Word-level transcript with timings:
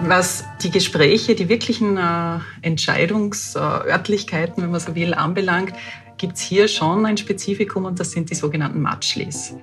Was 0.00 0.44
die 0.62 0.70
Gespräche, 0.70 1.34
die 1.34 1.48
wirklichen 1.48 1.96
äh, 1.96 2.38
Entscheidungsörtlichkeiten, 2.62 4.62
wenn 4.62 4.70
man 4.70 4.80
so 4.80 4.94
will, 4.94 5.12
anbelangt, 5.12 5.74
gibt 6.18 6.36
es 6.36 6.40
hier 6.40 6.68
schon 6.68 7.04
ein 7.04 7.16
Spezifikum 7.16 7.84
und 7.84 7.98
das 7.98 8.12
sind 8.12 8.30
die 8.30 8.34
sogenannten 8.34 8.80
Matschlis. 8.80 9.54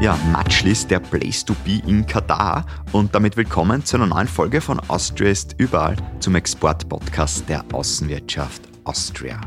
Ja, 0.00 0.16
Matschlis, 0.30 0.86
der 0.86 1.00
Place 1.00 1.44
to 1.44 1.56
be 1.64 1.82
in 1.88 2.06
Katar. 2.06 2.64
Und 2.92 3.16
damit 3.16 3.36
willkommen 3.36 3.84
zu 3.84 3.96
einer 3.96 4.06
neuen 4.06 4.28
Folge 4.28 4.60
von 4.60 4.78
Austria 4.86 5.30
ist 5.30 5.56
überall 5.58 5.96
zum 6.20 6.36
Export-Podcast 6.36 7.48
der 7.48 7.64
Außenwirtschaft 7.72 8.62
Austria. 8.84 9.40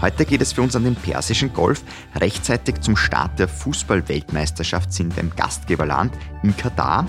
Heute 0.00 0.24
geht 0.24 0.40
es 0.40 0.52
für 0.52 0.62
uns 0.62 0.74
an 0.74 0.84
den 0.84 0.96
Persischen 0.96 1.52
Golf. 1.52 1.82
Rechtzeitig 2.16 2.80
zum 2.80 2.96
Start 2.96 3.38
der 3.38 3.48
Fußball-Weltmeisterschaft 3.48 4.94
sind 4.94 5.14
wir 5.14 5.22
im 5.22 5.36
Gastgeberland 5.36 6.14
in 6.42 6.56
Katar. 6.56 7.06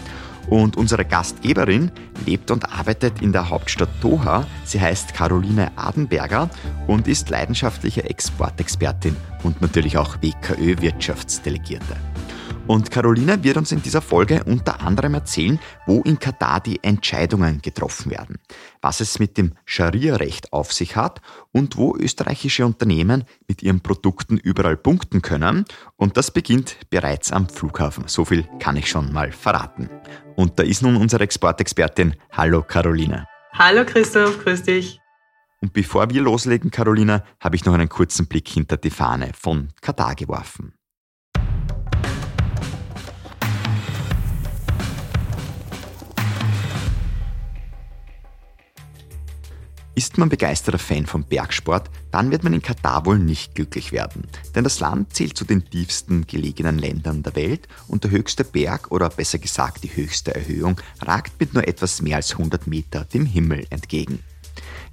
Und 0.50 0.76
unsere 0.76 1.06
Gastgeberin 1.06 1.92
lebt 2.26 2.52
und 2.52 2.70
arbeitet 2.70 3.22
in 3.22 3.32
der 3.32 3.50
Hauptstadt 3.50 3.90
Doha. 4.02 4.46
Sie 4.66 4.82
heißt 4.82 5.14
Caroline 5.14 5.72
Adenberger 5.78 6.50
und 6.88 7.08
ist 7.08 7.30
leidenschaftliche 7.30 8.04
Exportexpertin 8.04 9.16
und 9.44 9.62
natürlich 9.62 9.98
auch 9.98 10.18
WKÖ-Wirtschaftsdelegierte. 10.22 11.96
Und 12.68 12.90
Caroline 12.90 13.44
wird 13.44 13.58
uns 13.58 13.72
in 13.72 13.82
dieser 13.82 14.02
Folge 14.02 14.44
unter 14.46 14.82
anderem 14.82 15.16
erzählen, 15.16 15.60
wo 15.86 16.02
in 16.04 16.20
Katar 16.20 16.62
die 16.62 16.82
Entscheidungen 16.84 17.62
getroffen 17.62 18.12
werden, 18.12 18.40
was 18.82 19.02
es 19.02 19.20
mit 19.20 19.38
dem 19.38 19.54
Scharia-Recht 19.66 20.54
auf 20.54 20.72
sich 20.72 20.96
hat 20.96 21.22
und 21.52 21.76
wo 21.76 21.96
österreichische 21.98 22.66
Unternehmen 22.66 23.26
mit 23.48 23.62
ihren 23.62 23.82
Produkten 23.82 24.38
überall 24.38 24.78
punkten 24.78 25.22
können. 25.22 25.66
Und 25.98 26.18
das 26.18 26.32
beginnt 26.32 26.78
bereits 26.90 27.32
am 27.32 27.50
Flughafen. 27.50 28.08
So 28.08 28.26
viel 28.26 28.48
kann 28.60 28.78
ich 28.78 28.90
schon 28.90 29.12
mal 29.12 29.32
verraten. 29.32 29.90
Und 30.36 30.58
da 30.58 30.64
ist 30.64 30.82
nun 30.82 30.96
unsere 30.96 31.24
Exportexpertin. 31.24 32.16
Hallo 32.32 32.64
Caroline. 32.64 33.28
Hallo 33.54 33.84
Christoph, 33.86 34.44
grüß 34.44 34.64
dich. 34.64 35.00
Und 35.62 35.74
bevor 35.74 36.10
wir 36.10 36.22
loslegen, 36.22 36.72
Caroline, 36.72 37.24
habe 37.40 37.56
ich 37.56 37.66
noch 37.66 37.74
einen 37.74 37.90
kurzen 37.90 38.28
Blick 38.28 38.48
hinter 38.48 38.78
die 38.78 38.90
Fahne 38.90 39.32
von 39.38 39.70
Katar 39.82 40.16
geworfen. 40.16 40.74
Ist 50.02 50.18
man 50.18 50.30
begeisterter 50.30 50.80
Fan 50.80 51.06
vom 51.06 51.24
Bergsport, 51.24 51.92
dann 52.10 52.32
wird 52.32 52.44
man 52.44 52.54
in 52.54 52.64
Katar 52.64 53.06
wohl 53.06 53.20
nicht 53.20 53.54
glücklich 53.54 53.92
werden. 53.92 54.24
Denn 54.56 54.64
das 54.64 54.80
Land 54.80 55.14
zählt 55.14 55.38
zu 55.38 55.46
den 55.46 55.70
tiefsten 55.70 56.26
gelegenen 56.26 56.80
Ländern 56.80 57.22
der 57.22 57.36
Welt 57.36 57.68
und 57.88 58.04
der 58.04 58.10
höchste 58.10 58.44
Berg 58.44 58.90
oder 58.90 59.10
besser 59.10 59.38
gesagt 59.38 59.84
die 59.84 59.96
höchste 59.96 60.34
Erhöhung 60.34 60.82
ragt 61.02 61.40
mit 61.40 61.54
nur 61.54 61.68
etwas 61.68 62.02
mehr 62.02 62.16
als 62.16 62.32
100 62.32 62.66
Meter 62.66 63.06
dem 63.06 63.28
Himmel 63.28 63.68
entgegen. 63.70 64.24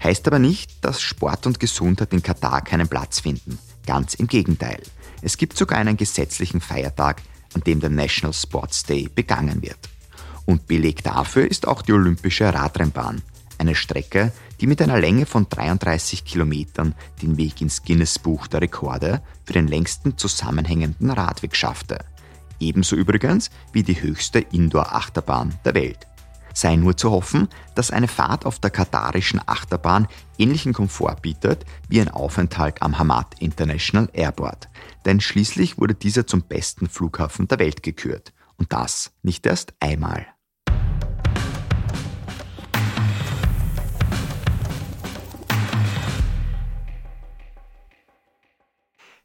Heißt 0.05 0.27
aber 0.27 0.39
nicht, 0.39 0.84
dass 0.84 1.01
Sport 1.01 1.47
und 1.47 1.59
Gesundheit 1.59 2.12
in 2.12 2.23
Katar 2.23 2.61
keinen 2.61 2.89
Platz 2.89 3.20
finden. 3.20 3.59
Ganz 3.86 4.12
im 4.12 4.27
Gegenteil. 4.27 4.83
Es 5.23 5.39
gibt 5.39 5.56
sogar 5.56 5.79
einen 5.79 5.97
gesetzlichen 5.97 6.61
Feiertag, 6.61 7.23
an 7.55 7.62
dem 7.62 7.81
der 7.81 7.89
National 7.89 8.34
Sports 8.34 8.83
Day 8.83 9.09
begangen 9.09 9.62
wird. 9.62 9.79
Und 10.45 10.67
Beleg 10.67 11.03
dafür 11.03 11.51
ist 11.51 11.67
auch 11.67 11.81
die 11.81 11.95
Olympische 11.95 12.53
Radrennbahn, 12.53 13.23
eine 13.56 13.75
Strecke, 13.75 14.33
die 14.61 14.67
mit 14.67 14.83
einer 14.83 15.01
Länge 15.01 15.27
von 15.27 15.48
33 15.48 16.25
Kilometern 16.25 16.95
den 17.23 17.37
Weg 17.37 17.61
ins 17.61 17.83
Guinness-Buch 17.83 18.47
der 18.48 18.62
Rekorde 18.62 19.23
für 19.45 19.53
den 19.53 19.69
längsten 19.69 20.17
zusammenhängenden 20.17 21.11
Radweg 21.11 21.55
schaffte. 21.55 21.98
Ebenso 22.61 22.97
übrigens 22.97 23.51
wie 23.73 23.83
die 23.83 24.01
höchste 24.01 24.41
Indoor-Achterbahn 24.41 25.55
der 25.64 25.75
Welt. 25.75 26.06
Sei 26.55 26.75
nur 26.75 26.97
zu 26.97 27.12
hoffen, 27.12 27.48
dass 27.77 27.92
eine 27.92 28.09
Fahrt 28.09 28.45
auf 28.45 28.59
der 28.59 28.70
katarischen 28.70 29.41
Achterbahn 29.47 30.08
ähnlichen 30.39 30.73
Komfort 30.73 31.23
bietet 31.23 31.64
wie 31.89 32.01
ein 32.01 32.08
Aufenthalt 32.08 32.83
am 32.83 32.98
Hamad 32.98 33.36
International 33.39 34.08
Airport. 34.13 34.68
Denn 35.05 35.20
schließlich 35.20 35.79
wurde 35.79 35.95
dieser 35.95 36.27
zum 36.27 36.42
besten 36.42 36.89
Flughafen 36.89 37.47
der 37.47 37.61
Welt 37.61 37.85
gekürt. 37.85 38.33
Und 38.57 38.73
das 38.73 39.13
nicht 39.23 39.47
erst 39.47 39.73
einmal. 39.79 40.27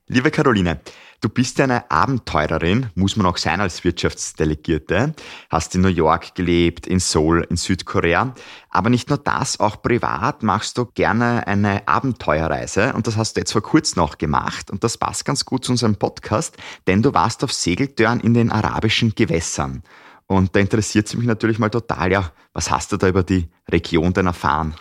Liebe 0.09 0.31
Caroline, 0.31 0.81
du 1.22 1.30
bist 1.30 1.62
eine 1.62 1.90
Abenteurerin, 1.90 2.88
muss 2.94 3.16
man 3.16 3.25
auch 3.25 3.38
sein 3.38 3.62
als 3.62 3.86
Wirtschaftsdelegierte. 3.86 5.14
Hast 5.50 5.74
in 5.75 5.81
New 5.81 5.88
York 5.88 6.36
gelebt, 6.36 6.88
in 6.88 7.00
Seoul, 7.00 7.47
in 7.50 7.56
Südkorea. 7.56 8.36
Aber 8.69 8.90
nicht 8.90 9.08
nur 9.08 9.18
das, 9.18 9.62
auch 9.62 9.81
privat 9.81 10.44
machst 10.44 10.78
du 10.78 10.88
gerne 10.94 11.47
eine 11.47 11.88
Abenteuerreise. 11.88 12.92
Und 12.92 13.08
das 13.08 13.16
hast 13.16 13.38
du 13.38 13.40
jetzt 13.40 13.53
vor 13.53 13.63
kurzem 13.63 14.02
noch 14.02 14.18
gemacht. 14.18 14.72
Und 14.72 14.84
das 14.84 14.97
passt 14.97 15.24
ganz 15.24 15.46
gut 15.46 15.63
zu 15.63 15.72
unserem 15.72 15.96
Podcast, 15.96 16.58
denn 16.86 17.02
du 17.02 17.13
warst 17.13 17.42
auf 17.46 17.53
Segeltörn 17.53 18.19
in 18.19 18.34
den 18.34 18.52
arabischen 18.52 19.16
Gewässern. 19.16 19.84
Und 20.28 20.53
da 20.53 20.59
interessiert 20.59 21.08
es 21.08 21.13
mich 21.16 21.28
natürlich 21.28 21.59
mal 21.59 21.69
total, 21.69 22.12
ja, 22.12 22.31
was 22.52 22.69
hast 22.69 22.92
du 22.92 22.97
da 22.97 23.08
über 23.08 23.24
die 23.24 23.47
Region 23.72 24.12
denn 24.12 24.28
erfahren? 24.28 24.75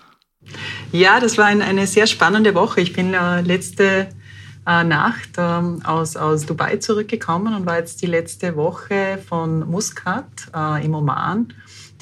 Ja, 0.91 1.21
das 1.21 1.39
war 1.39 1.47
eine 1.47 1.87
sehr 1.87 2.09
spannende 2.09 2.57
Woche. 2.57 2.81
Ich 2.81 2.93
bin 2.93 3.15
äh, 3.15 3.41
letzte 3.43 4.09
äh, 4.67 4.85
Nacht 4.85 5.31
ähm, 5.39 5.81
aus, 5.85 6.17
aus 6.17 6.47
Dubai 6.47 6.77
zurückgekommen 6.77 7.55
und 7.55 7.67
war 7.67 7.79
jetzt 7.79 8.03
die 8.03 8.07
letzte 8.07 8.57
Woche 8.57 9.19
von 9.27 9.69
Muscat 9.69 10.27
äh, 10.55 10.85
im 10.85 10.95
Oman 10.95 11.53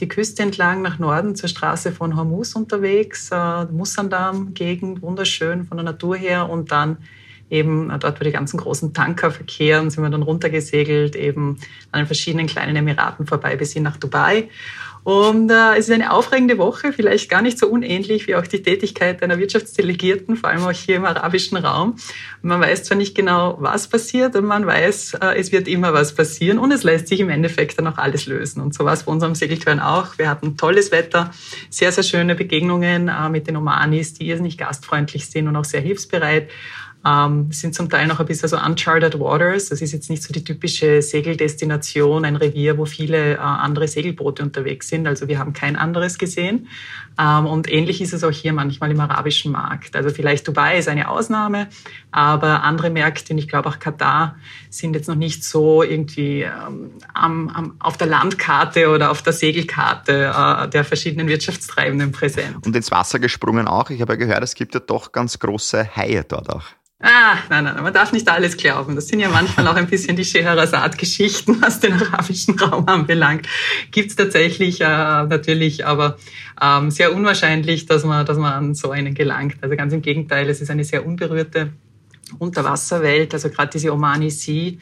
die 0.00 0.08
Küste 0.08 0.42
entlang 0.42 0.80
nach 0.82 0.98
Norden 0.98 1.36
zur 1.36 1.48
Straße 1.48 1.92
von 1.92 2.16
Hormuz 2.16 2.54
unterwegs, 2.54 3.30
äh, 3.30 3.64
Musandam-Gegend, 3.66 5.02
wunderschön 5.02 5.64
von 5.64 5.76
der 5.76 5.84
Natur 5.84 6.16
her 6.16 6.48
und 6.48 6.72
dann 6.72 6.96
eben 7.50 7.92
dort, 7.98 8.20
wo 8.20 8.24
die 8.24 8.30
ganzen 8.30 8.58
großen 8.58 8.94
Tanker 8.94 9.30
verkehren, 9.30 9.90
sind 9.90 10.02
wir 10.02 10.10
dann 10.10 10.22
runtergesegelt, 10.22 11.16
eben 11.16 11.58
an 11.90 12.00
den 12.00 12.06
verschiedenen 12.06 12.46
kleinen 12.46 12.76
Emiraten 12.76 13.26
vorbei 13.26 13.56
bis 13.56 13.72
hin 13.72 13.82
nach 13.82 13.96
Dubai. 13.96 14.48
Und 15.02 15.50
äh, 15.50 15.76
es 15.76 15.88
ist 15.88 15.94
eine 15.94 16.12
aufregende 16.12 16.58
Woche, 16.58 16.92
vielleicht 16.92 17.30
gar 17.30 17.40
nicht 17.42 17.58
so 17.58 17.68
unähnlich 17.68 18.26
wie 18.26 18.36
auch 18.36 18.46
die 18.46 18.62
Tätigkeit 18.62 19.22
einer 19.22 19.38
Wirtschaftsdelegierten, 19.38 20.36
vor 20.36 20.50
allem 20.50 20.62
auch 20.64 20.72
hier 20.72 20.96
im 20.96 21.04
arabischen 21.04 21.56
Raum. 21.56 21.96
Man 22.42 22.60
weiß 22.60 22.84
zwar 22.84 22.98
nicht 22.98 23.14
genau, 23.14 23.56
was 23.60 23.88
passiert, 23.88 24.36
aber 24.36 24.46
man 24.46 24.66
weiß, 24.66 25.14
äh, 25.14 25.38
es 25.38 25.52
wird 25.52 25.68
immer 25.68 25.94
was 25.94 26.14
passieren 26.14 26.58
und 26.58 26.70
es 26.72 26.82
lässt 26.82 27.08
sich 27.08 27.20
im 27.20 27.30
Endeffekt 27.30 27.78
dann 27.78 27.86
auch 27.86 27.98
alles 27.98 28.26
lösen. 28.26 28.60
Und 28.60 28.74
so 28.74 28.84
war 28.84 28.92
es 28.92 29.04
bei 29.04 29.12
unserem 29.12 29.34
Segeltörn 29.34 29.80
auch. 29.80 30.18
Wir 30.18 30.28
hatten 30.28 30.56
tolles 30.56 30.92
Wetter, 30.92 31.30
sehr, 31.70 31.92
sehr 31.92 32.04
schöne 32.04 32.34
Begegnungen 32.34 33.08
äh, 33.08 33.28
mit 33.30 33.46
den 33.46 33.56
Omanis, 33.56 34.14
die 34.14 34.28
irrsinnig 34.28 34.58
gastfreundlich 34.58 35.30
sind 35.30 35.48
und 35.48 35.56
auch 35.56 35.64
sehr 35.64 35.80
hilfsbereit. 35.80 36.50
Ähm, 37.06 37.50
sind 37.50 37.74
zum 37.74 37.88
Teil 37.88 38.06
noch 38.06 38.20
ein 38.20 38.26
bisschen 38.26 38.48
so 38.48 38.58
uncharted 38.58 39.18
waters. 39.18 39.70
Das 39.70 39.80
ist 39.80 39.92
jetzt 39.92 40.10
nicht 40.10 40.22
so 40.22 40.32
die 40.34 40.44
typische 40.44 41.00
Segeldestination, 41.00 42.26
ein 42.26 42.36
Revier, 42.36 42.76
wo 42.76 42.84
viele 42.84 43.34
äh, 43.34 43.38
andere 43.38 43.88
Segelboote 43.88 44.42
unterwegs 44.42 44.88
sind. 44.88 45.06
Also 45.06 45.26
wir 45.26 45.38
haben 45.38 45.54
kein 45.54 45.76
anderes 45.76 46.18
gesehen. 46.18 46.68
Ähm, 47.18 47.46
und 47.46 47.70
ähnlich 47.70 48.00
ist 48.00 48.12
es 48.12 48.24
auch 48.24 48.30
hier 48.30 48.52
manchmal 48.52 48.90
im 48.90 49.00
arabischen 49.00 49.52
Markt. 49.52 49.96
Also 49.96 50.10
vielleicht 50.10 50.46
Dubai 50.46 50.78
ist 50.78 50.88
eine 50.88 51.08
Ausnahme, 51.08 51.68
aber 52.10 52.62
andere 52.62 52.90
Märkte, 52.90 53.32
und 53.32 53.38
ich 53.38 53.48
glaube 53.48 53.68
auch 53.68 53.78
Katar, 53.78 54.36
sind 54.68 54.94
jetzt 54.94 55.08
noch 55.08 55.16
nicht 55.16 55.44
so 55.44 55.82
irgendwie 55.82 56.42
ähm, 56.42 56.92
am, 57.14 57.48
am, 57.48 57.74
auf 57.78 57.96
der 57.96 58.06
Landkarte 58.06 58.88
oder 58.90 59.10
auf 59.10 59.22
der 59.22 59.32
Segelkarte 59.32 60.32
äh, 60.34 60.68
der 60.68 60.84
verschiedenen 60.84 61.28
Wirtschaftstreibenden 61.28 62.12
präsent. 62.12 62.66
Und 62.66 62.74
ins 62.74 62.90
Wasser 62.90 63.18
gesprungen 63.18 63.68
auch. 63.68 63.90
Ich 63.90 64.00
habe 64.00 64.14
ja 64.14 64.18
gehört, 64.18 64.42
es 64.42 64.54
gibt 64.54 64.74
ja 64.74 64.80
doch 64.80 65.12
ganz 65.12 65.38
große 65.38 65.96
Haie 65.96 66.24
dort 66.24 66.50
auch. 66.50 66.64
Ah, 67.02 67.38
nein, 67.48 67.64
nein, 67.64 67.82
man 67.82 67.94
darf 67.94 68.12
nicht 68.12 68.28
alles 68.28 68.58
glauben. 68.58 68.94
Das 68.94 69.08
sind 69.08 69.20
ja 69.20 69.30
manchmal 69.30 69.66
auch 69.68 69.74
ein 69.74 69.86
bisschen 69.86 70.16
die 70.16 70.24
Scheherazad-Geschichten, 70.24 71.62
was 71.62 71.80
den 71.80 71.94
arabischen 71.94 72.58
Raum 72.58 72.86
anbelangt. 72.88 73.48
Gibt's 73.90 74.16
tatsächlich 74.16 74.82
äh, 74.82 74.84
natürlich, 74.84 75.86
aber 75.86 76.18
ähm, 76.62 76.90
sehr 76.90 77.14
unwahrscheinlich, 77.14 77.86
dass 77.86 78.04
man, 78.04 78.26
dass 78.26 78.38
man 78.38 78.52
an 78.52 78.74
so 78.74 78.90
einen 78.90 79.14
gelangt. 79.14 79.56
Also 79.62 79.76
ganz 79.76 79.92
im 79.92 80.02
Gegenteil, 80.02 80.48
es 80.48 80.60
ist 80.60 80.70
eine 80.70 80.84
sehr 80.84 81.06
unberührte 81.06 81.72
Unterwasserwelt, 82.38 83.34
also 83.34 83.50
gerade 83.50 83.70
diese 83.72 83.92
Omani 83.92 84.30
Sea, 84.30 84.74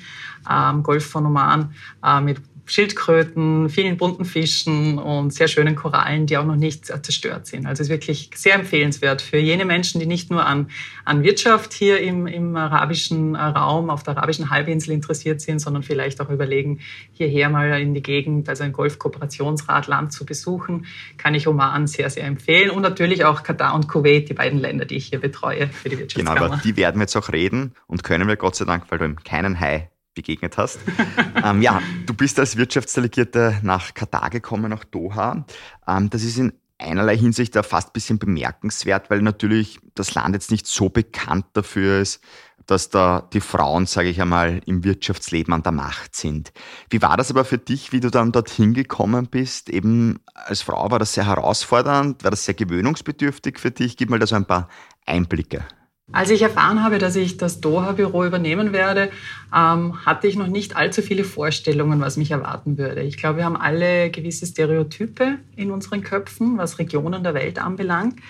ähm, 0.50 0.82
Golf 0.82 1.06
von 1.06 1.26
Oman, 1.26 1.72
äh, 2.04 2.20
mit 2.20 2.40
Schildkröten, 2.70 3.68
vielen 3.70 3.96
bunten 3.96 4.24
Fischen 4.24 4.98
und 4.98 5.32
sehr 5.32 5.48
schönen 5.48 5.74
Korallen, 5.74 6.26
die 6.26 6.36
auch 6.36 6.44
noch 6.44 6.56
nicht 6.56 6.86
zerstört 6.86 7.46
sind. 7.46 7.66
Also 7.66 7.80
es 7.80 7.88
ist 7.88 7.92
wirklich 7.92 8.30
sehr 8.34 8.54
empfehlenswert 8.54 9.22
für 9.22 9.38
jene 9.38 9.64
Menschen, 9.64 10.00
die 10.00 10.06
nicht 10.06 10.30
nur 10.30 10.46
an, 10.46 10.68
an 11.04 11.22
Wirtschaft 11.22 11.72
hier 11.72 12.00
im, 12.00 12.26
im 12.26 12.56
arabischen 12.56 13.36
Raum, 13.36 13.88
auf 13.88 14.02
der 14.02 14.16
arabischen 14.16 14.50
Halbinsel 14.50 14.92
interessiert 14.92 15.40
sind, 15.40 15.60
sondern 15.60 15.82
vielleicht 15.82 16.20
auch 16.20 16.28
überlegen, 16.28 16.80
hierher 17.12 17.48
mal 17.48 17.80
in 17.80 17.94
die 17.94 18.02
Gegend, 18.02 18.48
also 18.48 18.64
ein 18.64 18.72
Golfkooperationsratland 18.72 20.12
zu 20.12 20.26
besuchen, 20.26 20.86
kann 21.16 21.34
ich 21.34 21.48
Oman 21.48 21.86
sehr, 21.86 22.10
sehr 22.10 22.24
empfehlen. 22.24 22.70
Und 22.70 22.82
natürlich 22.82 23.24
auch 23.24 23.42
Katar 23.42 23.74
und 23.74 23.88
Kuwait, 23.88 24.28
die 24.28 24.34
beiden 24.34 24.58
Länder, 24.58 24.84
die 24.84 24.96
ich 24.96 25.06
hier 25.06 25.20
betreue 25.20 25.68
für 25.68 25.88
die 25.88 25.98
Wirtschaftskammer. 25.98 26.40
Genau, 26.40 26.52
aber 26.52 26.62
die 26.62 26.76
werden 26.76 26.96
wir 26.96 27.02
jetzt 27.02 27.16
auch 27.16 27.32
reden 27.32 27.72
und 27.86 28.04
können 28.04 28.28
wir 28.28 28.36
Gott 28.36 28.56
sei 28.56 28.66
Dank, 28.66 28.84
weil 28.90 28.98
du 28.98 29.14
keinen 29.24 29.58
Hai 29.58 29.90
begegnet 30.18 30.58
hast. 30.58 30.80
ähm, 31.44 31.62
ja, 31.62 31.80
du 32.06 32.14
bist 32.14 32.38
als 32.38 32.56
Wirtschaftsdelegierte 32.56 33.60
nach 33.62 33.94
Katar 33.94 34.30
gekommen, 34.30 34.70
nach 34.70 34.84
Doha. 34.84 35.44
Ähm, 35.86 36.10
das 36.10 36.24
ist 36.24 36.38
in 36.38 36.52
einerlei 36.78 37.16
Hinsicht 37.16 37.54
da 37.54 37.62
fast 37.62 37.88
ein 37.88 37.92
bisschen 37.92 38.18
bemerkenswert, 38.18 39.10
weil 39.10 39.22
natürlich 39.22 39.78
das 39.94 40.14
Land 40.14 40.34
jetzt 40.34 40.50
nicht 40.50 40.66
so 40.66 40.88
bekannt 40.88 41.46
dafür 41.52 42.00
ist, 42.00 42.20
dass 42.66 42.90
da 42.90 43.28
die 43.32 43.40
Frauen, 43.40 43.86
sage 43.86 44.08
ich 44.08 44.20
einmal, 44.20 44.60
im 44.66 44.84
Wirtschaftsleben 44.84 45.54
an 45.54 45.62
der 45.62 45.72
Macht 45.72 46.14
sind. 46.14 46.52
Wie 46.90 47.00
war 47.00 47.16
das 47.16 47.30
aber 47.30 47.44
für 47.44 47.58
dich, 47.58 47.92
wie 47.92 48.00
du 48.00 48.10
dann 48.10 48.30
dorthin 48.30 48.74
gekommen 48.74 49.26
bist? 49.26 49.70
Eben 49.70 50.20
als 50.34 50.62
Frau 50.62 50.90
war 50.90 50.98
das 50.98 51.14
sehr 51.14 51.26
herausfordernd, 51.26 52.24
war 52.24 52.30
das 52.30 52.44
sehr 52.44 52.54
gewöhnungsbedürftig 52.54 53.58
für 53.58 53.70
dich? 53.70 53.96
Gib 53.96 54.10
mal 54.10 54.18
da 54.18 54.26
so 54.26 54.36
ein 54.36 54.46
paar 54.46 54.68
Einblicke. 55.06 55.64
Als 56.10 56.30
ich 56.30 56.40
erfahren 56.40 56.82
habe, 56.82 56.98
dass 56.98 57.16
ich 57.16 57.36
das 57.36 57.60
Doha-Büro 57.60 58.24
übernehmen 58.24 58.72
werde, 58.72 59.10
ähm, 59.54 60.06
hatte 60.06 60.26
ich 60.26 60.36
noch 60.36 60.46
nicht 60.46 60.74
allzu 60.74 61.02
viele 61.02 61.22
Vorstellungen, 61.22 62.00
was 62.00 62.16
mich 62.16 62.30
erwarten 62.30 62.78
würde. 62.78 63.02
Ich 63.02 63.18
glaube, 63.18 63.38
wir 63.38 63.44
haben 63.44 63.56
alle 63.56 64.10
gewisse 64.10 64.46
Stereotype 64.46 65.38
in 65.54 65.70
unseren 65.70 66.02
Köpfen, 66.02 66.56
was 66.56 66.78
Regionen 66.78 67.22
der 67.22 67.34
Welt 67.34 67.58
anbelangt. 67.58 68.20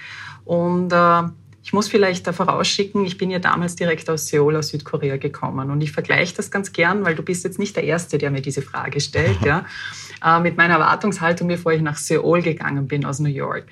Und 0.45 0.93
äh, 0.93 1.23
ich 1.63 1.73
muss 1.73 1.87
vielleicht 1.87 2.27
da 2.27 2.33
vorausschicken, 2.33 3.05
ich 3.05 3.17
bin 3.17 3.31
ja 3.31 3.39
damals 3.39 3.77
direkt 3.77 4.11
aus 4.11 4.27
Seoul, 4.27 4.57
aus 4.57 4.69
Südkorea 4.69 5.17
gekommen. 5.19 5.71
Und 5.71 5.81
ich 5.81 5.93
vergleiche 5.93 6.35
das 6.35 6.51
ganz 6.51 6.73
gern, 6.73 7.05
weil 7.05 7.15
du 7.15 7.23
bist 7.23 7.45
jetzt 7.45 7.59
nicht 7.61 7.77
der 7.77 7.85
Erste, 7.85 8.19
der 8.19 8.31
mir 8.31 8.41
diese 8.41 8.63
Frage 8.63 9.01
stellt, 9.01 9.43
ja, 9.45 9.67
äh, 10.25 10.41
mit 10.41 10.57
meiner 10.57 10.75
Erwartungshaltung, 10.75 11.47
bevor 11.47 11.73
ich 11.73 11.83
nach 11.83 11.97
Seoul 11.97 12.43
gegangen 12.43 12.89
bin 12.89 13.05
aus 13.05 13.21
New 13.21 13.29
York. 13.29 13.67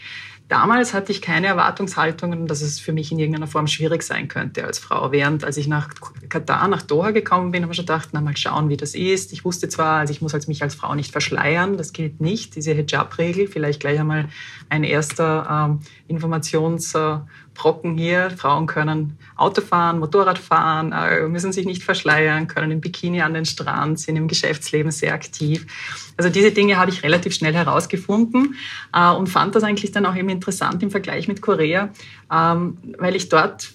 Damals 0.49 0.95
hatte 0.95 1.11
ich 1.11 1.23
keine 1.23 1.49
Erwartungshaltungen, 1.49 2.47
dass 2.47 2.63
es 2.63 2.79
für 2.79 2.93
mich 2.93 3.11
in 3.11 3.19
irgendeiner 3.19 3.49
Form 3.49 3.67
schwierig 3.67 4.05
sein 4.05 4.29
könnte 4.29 4.65
als 4.65 4.79
Frau. 4.79 5.11
Während 5.11 5.43
als 5.43 5.57
ich 5.57 5.67
nach 5.67 5.89
Katar, 6.29 6.69
nach 6.69 6.83
Doha 6.83 7.11
gekommen 7.11 7.51
bin, 7.51 7.63
habe 7.63 7.73
ich 7.73 7.77
schon 7.77 7.87
gedacht, 7.87 8.11
na 8.13 8.21
mal 8.21 8.37
schauen, 8.37 8.69
wie 8.69 8.77
das 8.77 8.95
ist. 8.95 9.33
Ich 9.33 9.45
wusste 9.45 9.69
zwar, 9.69 9.99
also 9.99 10.13
ich 10.13 10.23
muss 10.23 10.35
als 10.35 10.47
mich 10.47 10.63
als 10.63 10.77
Frau 10.77 10.95
nicht 10.95 11.11
verschleiern, 11.11 11.77
das 11.77 11.93
gilt 11.93 12.21
nicht, 12.21 12.55
diese 12.55 12.73
Hijab-Regel. 12.75 13.49
Vielleicht 13.49 13.81
gleich 13.81 13.99
einmal 13.99 14.29
ein 14.69 14.85
erster 14.85 15.69
ähm, 15.69 15.81
Informationsbrocken 17.57 17.97
hier. 17.97 18.31
Frauen 18.31 18.67
können 18.67 19.19
Auto 19.37 19.61
fahren, 19.61 19.99
Motorrad 19.99 20.39
fahren, 20.39 20.93
äh, 20.93 21.27
müssen 21.29 21.53
sich 21.53 21.67
nicht 21.67 21.83
verschleiern, 21.83 22.47
können 22.47 22.71
im 22.71 22.81
Bikini 22.81 23.23
an 23.23 23.35
den 23.35 23.45
Strand, 23.45 23.99
sind 23.99 24.17
im 24.17 24.29
Geschäftsleben 24.29 24.91
sehr 24.91 25.15
aktiv. 25.15 25.67
Also 26.17 26.31
diese 26.31 26.53
Dinge 26.53 26.77
habe 26.77 26.91
ich 26.91 27.03
relativ 27.03 27.35
schnell 27.35 27.55
herausgefunden 27.55 28.55
äh, 28.93 29.11
und 29.11 29.29
fand 29.29 29.55
das 29.55 29.63
eigentlich 29.63 29.93
dann 29.93 30.07
auch 30.07 30.17
eben 30.17 30.29
interessant 30.29 30.83
im 30.83 30.91
Vergleich 30.91 31.29
mit 31.29 31.41
Korea, 31.41 31.91
ähm, 32.33 32.79
weil 32.99 33.17
ich 33.17 33.29
dort 33.29 33.71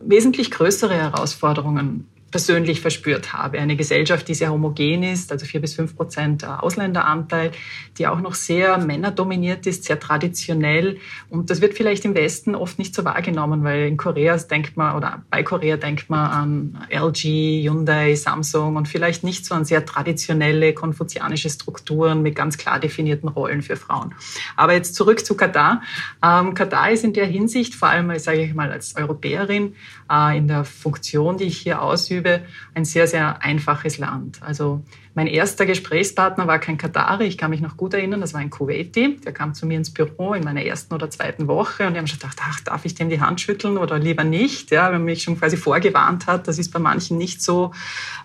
wesentlich 0.00 0.50
größere 0.50 0.94
Herausforderungen 0.94 2.06
persönlich 2.30 2.80
verspürt 2.80 3.32
habe. 3.32 3.58
Eine 3.58 3.76
Gesellschaft, 3.76 4.28
die 4.28 4.34
sehr 4.34 4.52
homogen 4.52 5.02
ist, 5.02 5.32
also 5.32 5.46
vier 5.46 5.60
bis 5.60 5.74
fünf 5.74 5.96
Prozent 5.96 6.44
Ausländeranteil, 6.44 7.52
die 7.96 8.06
auch 8.06 8.20
noch 8.20 8.34
sehr 8.34 8.78
männerdominiert 8.78 9.66
ist, 9.66 9.84
sehr 9.84 9.98
traditionell. 9.98 10.98
Und 11.30 11.50
das 11.50 11.60
wird 11.60 11.74
vielleicht 11.74 12.04
im 12.04 12.14
Westen 12.14 12.54
oft 12.54 12.78
nicht 12.78 12.94
so 12.94 13.04
wahrgenommen, 13.04 13.64
weil 13.64 13.88
in 13.88 13.96
Korea 13.96 14.36
denkt 14.36 14.76
man, 14.76 14.96
oder 14.96 15.22
bei 15.30 15.42
Korea 15.42 15.76
denkt 15.76 16.10
man 16.10 16.30
an 16.30 16.86
LG, 16.90 17.64
Hyundai, 17.64 18.14
Samsung 18.14 18.76
und 18.76 18.88
vielleicht 18.88 19.24
nicht 19.24 19.46
so 19.46 19.54
an 19.54 19.64
sehr 19.64 19.84
traditionelle 19.86 20.74
konfuzianische 20.74 21.48
Strukturen 21.48 22.22
mit 22.22 22.36
ganz 22.36 22.58
klar 22.58 22.78
definierten 22.78 23.28
Rollen 23.28 23.62
für 23.62 23.76
Frauen. 23.76 24.14
Aber 24.56 24.74
jetzt 24.74 24.94
zurück 24.94 25.24
zu 25.24 25.34
Katar. 25.34 25.82
Ähm, 26.22 26.54
Katar 26.54 26.90
ist 26.90 27.04
in 27.04 27.12
der 27.12 27.26
Hinsicht, 27.26 27.74
vor 27.74 27.88
allem, 27.88 28.18
sage 28.18 28.42
ich 28.42 28.54
mal, 28.54 28.70
als 28.70 28.96
Europäerin, 28.96 29.74
äh, 30.10 30.36
in 30.36 30.48
der 30.48 30.64
Funktion, 30.64 31.38
die 31.38 31.44
ich 31.44 31.58
hier 31.58 31.82
ausübe, 31.82 32.17
Sübe 32.18 32.42
ein 32.74 32.84
sehr, 32.84 33.06
sehr 33.06 33.42
einfaches 33.42 33.98
Land. 33.98 34.42
Also 34.42 34.82
mein 35.14 35.26
erster 35.26 35.66
Gesprächspartner 35.66 36.46
war 36.46 36.58
kein 36.58 36.78
Katari, 36.78 37.24
ich 37.24 37.38
kann 37.38 37.50
mich 37.50 37.60
noch 37.60 37.76
gut 37.76 37.94
erinnern, 37.94 38.20
das 38.20 38.34
war 38.34 38.40
ein 38.40 38.50
Kuwaiti. 38.50 39.16
Der 39.24 39.32
kam 39.32 39.54
zu 39.54 39.66
mir 39.66 39.76
ins 39.76 39.92
Büro 39.92 40.34
in 40.34 40.44
meiner 40.44 40.62
ersten 40.62 40.94
oder 40.94 41.10
zweiten 41.10 41.48
Woche 41.48 41.86
und 41.86 41.94
die 41.94 41.98
haben 41.98 42.06
schon 42.06 42.18
gedacht, 42.18 42.38
ach, 42.42 42.60
darf 42.60 42.84
ich 42.84 42.94
dem 42.94 43.08
die 43.08 43.20
Hand 43.20 43.40
schütteln 43.40 43.78
oder 43.78 43.98
lieber 43.98 44.24
nicht? 44.24 44.70
Ja, 44.70 44.92
wenn 44.92 45.04
mich 45.04 45.22
schon 45.22 45.38
quasi 45.38 45.56
vorgewarnt 45.56 46.26
hat, 46.26 46.46
das 46.46 46.58
ist 46.58 46.72
bei 46.72 46.78
manchen 46.78 47.18
nicht 47.18 47.42
so 47.42 47.72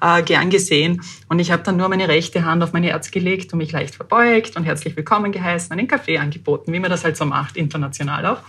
äh, 0.01 0.21
gern 0.23 0.49
gesehen. 0.49 1.01
Und 1.29 1.39
ich 1.39 1.51
habe 1.51 1.63
dann 1.63 1.77
nur 1.77 1.89
meine 1.89 2.07
rechte 2.07 2.45
Hand 2.45 2.63
auf 2.63 2.73
mein 2.73 2.83
Herz 2.83 3.11
gelegt 3.11 3.53
und 3.53 3.57
mich 3.59 3.71
leicht 3.71 3.95
verbeugt 3.95 4.55
und 4.55 4.63
herzlich 4.63 4.95
willkommen 4.95 5.31
geheißen, 5.31 5.71
einen 5.71 5.87
Kaffee 5.87 6.17
angeboten, 6.17 6.73
wie 6.73 6.79
man 6.79 6.91
das 6.91 7.03
halt 7.03 7.17
so 7.17 7.25
macht, 7.25 7.57
international 7.57 8.25
auch. 8.25 8.41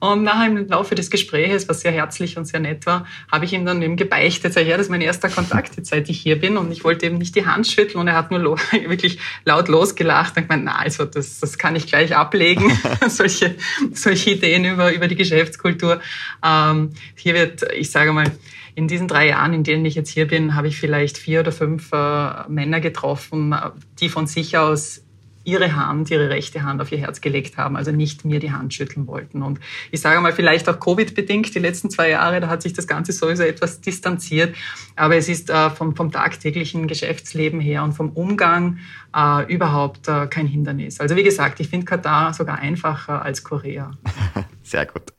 Und 0.00 0.22
nachher 0.22 0.46
im 0.46 0.68
Laufe 0.68 0.94
des 0.94 1.10
Gesprächs, 1.10 1.68
was 1.68 1.80
sehr 1.80 1.92
herzlich 1.92 2.36
und 2.36 2.44
sehr 2.44 2.60
nett 2.60 2.86
war, 2.86 3.06
habe 3.30 3.44
ich 3.44 3.52
ihm 3.52 3.64
dann 3.64 3.80
eben 3.82 3.96
gebeichtet, 3.96 4.52
sag, 4.52 4.66
ja, 4.66 4.76
das 4.76 4.86
ist 4.86 4.90
mein 4.90 5.00
erster 5.00 5.28
Kontakt, 5.28 5.76
jetzt 5.76 5.90
seit 5.90 6.08
ich 6.08 6.20
hier 6.20 6.38
bin. 6.38 6.56
Und 6.56 6.72
ich 6.72 6.84
wollte 6.84 7.06
eben 7.06 7.18
nicht 7.18 7.34
die 7.36 7.46
Hand 7.46 7.66
schütteln 7.66 8.00
und 8.00 8.08
er 8.08 8.14
hat 8.16 8.30
nur 8.30 8.58
wirklich 8.86 9.18
laut 9.44 9.68
losgelacht 9.68 10.36
und 10.36 10.48
gemeint, 10.48 10.64
na, 10.64 10.76
also 10.76 11.04
das, 11.04 11.40
das 11.40 11.58
kann 11.58 11.76
ich 11.76 11.86
gleich 11.86 12.14
ablegen, 12.16 12.70
solche, 13.08 13.54
solche 13.92 14.32
Ideen 14.32 14.64
über, 14.64 14.92
über 14.92 15.08
die 15.08 15.16
Geschäftskultur. 15.16 16.00
Ähm, 16.44 16.90
hier 17.16 17.34
wird, 17.34 17.62
ich 17.74 17.90
sage 17.90 18.12
mal, 18.12 18.30
in 18.74 18.88
diesen 18.88 19.06
drei 19.06 19.28
Jahren, 19.28 19.52
in 19.52 19.62
denen 19.62 19.84
ich 19.84 19.94
jetzt 19.94 20.10
hier 20.10 20.26
bin, 20.26 20.56
habe 20.56 20.68
ich 20.68 20.76
vielleicht 20.76 21.16
vier 21.16 21.40
oder 21.40 21.52
fünf 21.52 21.92
äh, 21.92 22.48
Männer 22.48 22.80
getroffen, 22.80 23.54
die 24.00 24.08
von 24.08 24.26
sich 24.26 24.58
aus 24.58 25.03
ihre 25.44 25.76
Hand, 25.76 26.10
ihre 26.10 26.30
rechte 26.30 26.62
Hand 26.62 26.80
auf 26.80 26.90
ihr 26.90 26.98
Herz 26.98 27.20
gelegt 27.20 27.56
haben, 27.56 27.76
also 27.76 27.92
nicht 27.92 28.24
mir 28.24 28.40
die 28.40 28.52
Hand 28.52 28.74
schütteln 28.74 29.06
wollten. 29.06 29.42
Und 29.42 29.60
ich 29.90 30.00
sage 30.00 30.20
mal, 30.20 30.32
vielleicht 30.32 30.68
auch 30.68 30.80
Covid-bedingt, 30.80 31.54
die 31.54 31.58
letzten 31.58 31.90
zwei 31.90 32.10
Jahre, 32.10 32.40
da 32.40 32.48
hat 32.48 32.62
sich 32.62 32.72
das 32.72 32.86
Ganze 32.86 33.12
sowieso 33.12 33.42
etwas 33.42 33.80
distanziert. 33.80 34.56
Aber 34.96 35.16
es 35.16 35.28
ist 35.28 35.50
äh, 35.50 35.70
vom, 35.70 35.94
vom 35.94 36.10
tagtäglichen 36.10 36.88
Geschäftsleben 36.88 37.60
her 37.60 37.84
und 37.84 37.92
vom 37.92 38.10
Umgang 38.10 38.78
äh, 39.14 39.52
überhaupt 39.52 40.08
äh, 40.08 40.26
kein 40.26 40.46
Hindernis. 40.46 41.00
Also 41.00 41.16
wie 41.16 41.22
gesagt, 41.22 41.60
ich 41.60 41.68
finde 41.68 41.86
Katar 41.86 42.34
sogar 42.34 42.58
einfacher 42.58 43.22
als 43.22 43.44
Korea. 43.44 43.92
Sehr 44.62 44.86
gut. 44.86 45.12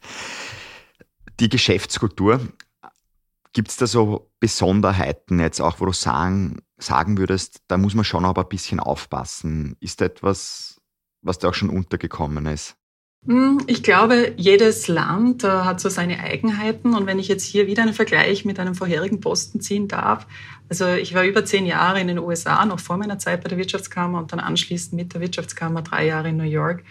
Die 1.40 1.50
Geschäftskultur, 1.50 2.40
gibt 3.56 3.70
es 3.70 3.78
da 3.78 3.88
so 3.88 4.30
Besonderheiten 4.40 5.40
jetzt 5.40 5.62
auch, 5.62 5.80
wo 5.80 5.86
du 5.86 5.94
sagen, 5.94 6.60
sagen 6.78 7.18
würdest, 7.18 7.62
da 7.68 7.78
muss 7.78 7.96
man 7.96 8.04
schon 8.04 8.26
aber 8.26 8.44
ein 8.44 8.50
bisschen 8.50 8.82
aufpassen? 8.82 9.78
Ist 9.80 10.02
da 10.02 10.06
etwas, 10.06 10.82
was 11.22 11.40
da 11.40 11.50
auch 11.50 11.54
schon 11.54 11.70
untergekommen 11.70 12.46
ist? 12.48 12.76
Hm, 13.26 13.62
ich 13.66 13.82
glaube, 13.82 14.34
jedes 14.36 14.90
Land 14.90 15.46
äh, 15.46 15.48
hat 15.48 15.80
so 15.80 15.88
seine 15.88 16.20
Eigenheiten. 16.20 16.94
Und 16.94 17.08
wenn 17.08 17.18
ich 17.18 17.30
jetzt 17.30 17.44
hier 17.44 17.66
wieder 17.66 17.82
einen 17.82 17.94
Vergleich 17.94 18.44
mit 18.44 18.60
einem 18.60 18.76
vorherigen 18.76 19.22
Posten 19.22 19.62
ziehen 19.62 19.88
darf, 19.88 20.28
also 20.68 20.90
ich 20.90 21.16
war 21.16 21.24
über 21.24 21.46
zehn 21.46 21.66
Jahre 21.66 22.02
in 22.02 22.08
den 22.08 22.20
USA, 22.20 22.66
noch 22.66 22.82
vor 22.82 22.98
meiner 22.98 23.20
Zeit 23.20 23.42
bei 23.42 23.50
der 23.50 23.58
Wirtschaftskammer 23.58 24.20
und 24.20 24.34
dann 24.34 24.42
anschließend 24.42 24.94
mit 24.94 25.14
der 25.14 25.22
Wirtschaftskammer 25.22 25.82
drei 25.82 26.08
Jahre 26.08 26.30
in 26.30 26.38
New 26.38 26.44
York. 26.44 26.84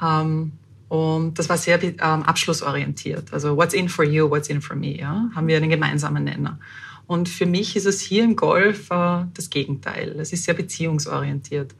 Ähm, 0.00 0.52
und 0.94 1.40
das 1.40 1.48
war 1.48 1.56
sehr 1.56 1.82
ähm, 1.82 1.98
abschlussorientiert. 1.98 3.32
Also 3.32 3.56
what's 3.56 3.74
in 3.74 3.88
for 3.88 4.04
you, 4.04 4.30
what's 4.30 4.48
in 4.48 4.60
for 4.60 4.76
me, 4.76 4.96
ja? 4.96 5.28
haben 5.34 5.48
wir 5.48 5.56
einen 5.56 5.68
gemeinsamen 5.68 6.22
Nenner. 6.22 6.60
Und 7.08 7.28
für 7.28 7.46
mich 7.46 7.74
ist 7.74 7.86
es 7.86 8.00
hier 8.00 8.22
im 8.22 8.36
Golf 8.36 8.92
äh, 8.92 9.24
das 9.34 9.50
Gegenteil. 9.50 10.14
Es 10.20 10.32
ist 10.32 10.44
sehr 10.44 10.54
beziehungsorientiert. 10.54 11.74